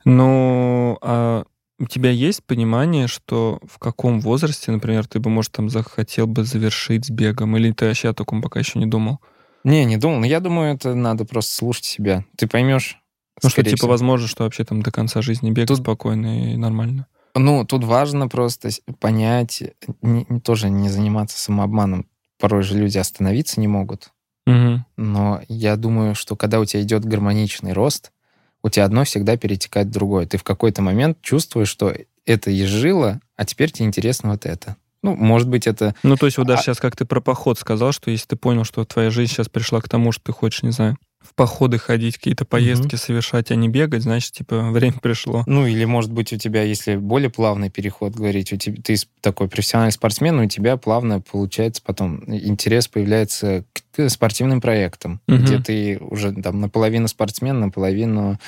[0.04, 1.44] Ну, а
[1.84, 6.44] у тебя есть понимание, что в каком возрасте, например, ты бы, может, там захотел бы
[6.44, 7.56] завершить с бегом?
[7.56, 9.20] Или ты вообще о таком пока еще не думал?
[9.64, 10.20] Не, не думал.
[10.20, 12.24] Но я думаю, это надо просто слушать себя.
[12.36, 12.98] Ты поймешь.
[13.42, 13.90] Ну, что, типа, всего.
[13.90, 15.78] возможно, что вообще там до конца жизни бегать тут...
[15.78, 17.06] спокойно и нормально.
[17.34, 18.70] Ну, тут важно просто
[19.00, 19.62] понять,
[20.00, 22.06] не, тоже не заниматься самообманом.
[22.38, 24.12] Порой же люди остановиться не могут.
[24.46, 24.84] Угу.
[24.96, 28.12] Но я думаю, что когда у тебя идет гармоничный рост,
[28.64, 30.26] у тебя одно всегда перетекает в другое.
[30.26, 31.94] Ты в какой-то момент чувствуешь, что
[32.24, 34.76] это изжило, а теперь тебе интересно вот это.
[35.02, 35.94] Ну, может быть, это...
[36.02, 36.62] Ну, то есть вот даже а...
[36.62, 39.82] сейчас, как ты про поход сказал, что если ты понял, что твоя жизнь сейчас пришла
[39.82, 42.98] к тому, что ты хочешь, не знаю, в походы ходить, какие-то поездки mm-hmm.
[42.98, 45.42] совершать, а не бегать, значит, типа, время пришло.
[45.46, 49.48] Ну, или, может быть, у тебя, если более плавный переход говорить, у тебя, ты такой
[49.48, 55.38] профессиональный спортсмен, у тебя плавно получается потом интерес появляется к спортивным проектам, mm-hmm.
[55.38, 58.38] где ты уже там наполовину спортсмен, наполовину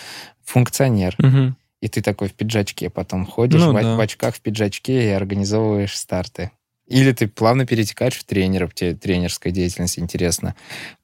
[0.45, 1.17] функционер.
[1.19, 1.53] Mm-hmm.
[1.83, 3.97] И ты такой в пиджачке потом ходишь, ну, в, да.
[3.97, 6.51] в очках в пиджачке и организовываешь старты.
[6.87, 10.55] Или ты плавно перетекаешь в тренеров, тебе тренерская деятельность интересна.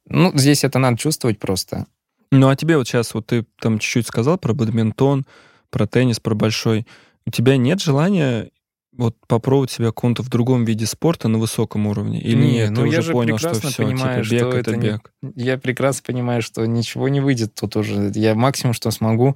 [0.05, 1.87] Ну, здесь это надо чувствовать просто.
[2.31, 5.25] Ну, а тебе вот сейчас, вот ты там чуть-чуть сказал про бадминтон,
[5.69, 6.87] про теннис, про большой.
[7.25, 8.49] У тебя нет желания
[8.95, 12.21] вот попробовать себя каком-то в другом виде спорта на высоком уровне?
[12.21, 14.57] Или не, нет, ну, ты я уже же понял, что все, понимаю, типа, бег что
[14.57, 15.11] это, это бег?
[15.21, 18.11] Не, я прекрасно понимаю, что ничего не выйдет тут уже.
[18.15, 19.35] Я максимум, что смогу,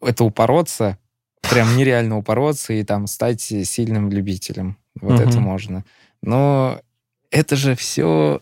[0.00, 0.98] это упороться,
[1.42, 4.78] прям нереально упороться и там стать сильным любителем.
[5.00, 5.28] Вот угу.
[5.28, 5.84] это можно.
[6.22, 6.80] Но
[7.30, 8.40] это же все...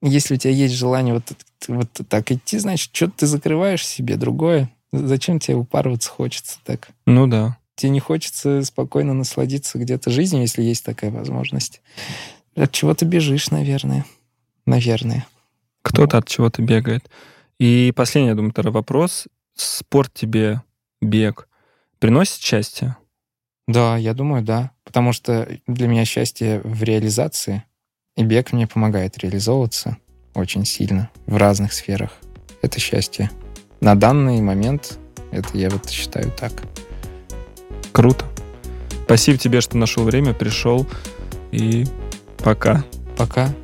[0.00, 1.24] Если у тебя есть желание вот,
[1.66, 4.70] вот так идти, значит, что-то ты закрываешь себе другое.
[4.92, 6.88] Зачем тебе упарываться хочется так?
[7.04, 7.58] Ну да.
[7.74, 11.80] Тебе не хочется спокойно насладиться где-то жизнью, если есть такая возможность.
[12.54, 14.04] От чего ты бежишь, наверное.
[14.66, 15.26] Наверное.
[15.82, 17.08] Кто-то от чего-то бегает.
[17.58, 19.26] И последний, я думаю, второй вопрос.
[19.54, 20.62] Спорт тебе,
[21.00, 21.48] бег,
[21.98, 22.96] приносит счастье?
[23.66, 24.70] Да, я думаю, да.
[24.88, 27.62] Потому что для меня счастье в реализации,
[28.16, 29.98] и бег мне помогает реализовываться
[30.32, 32.16] очень сильно в разных сферах.
[32.62, 33.30] Это счастье.
[33.82, 34.98] На данный момент
[35.30, 36.52] это я вот считаю так.
[37.92, 38.24] Круто.
[39.04, 40.86] Спасибо тебе, что нашел время, пришел.
[41.52, 41.84] И
[42.38, 42.82] пока.
[43.18, 43.54] Пока.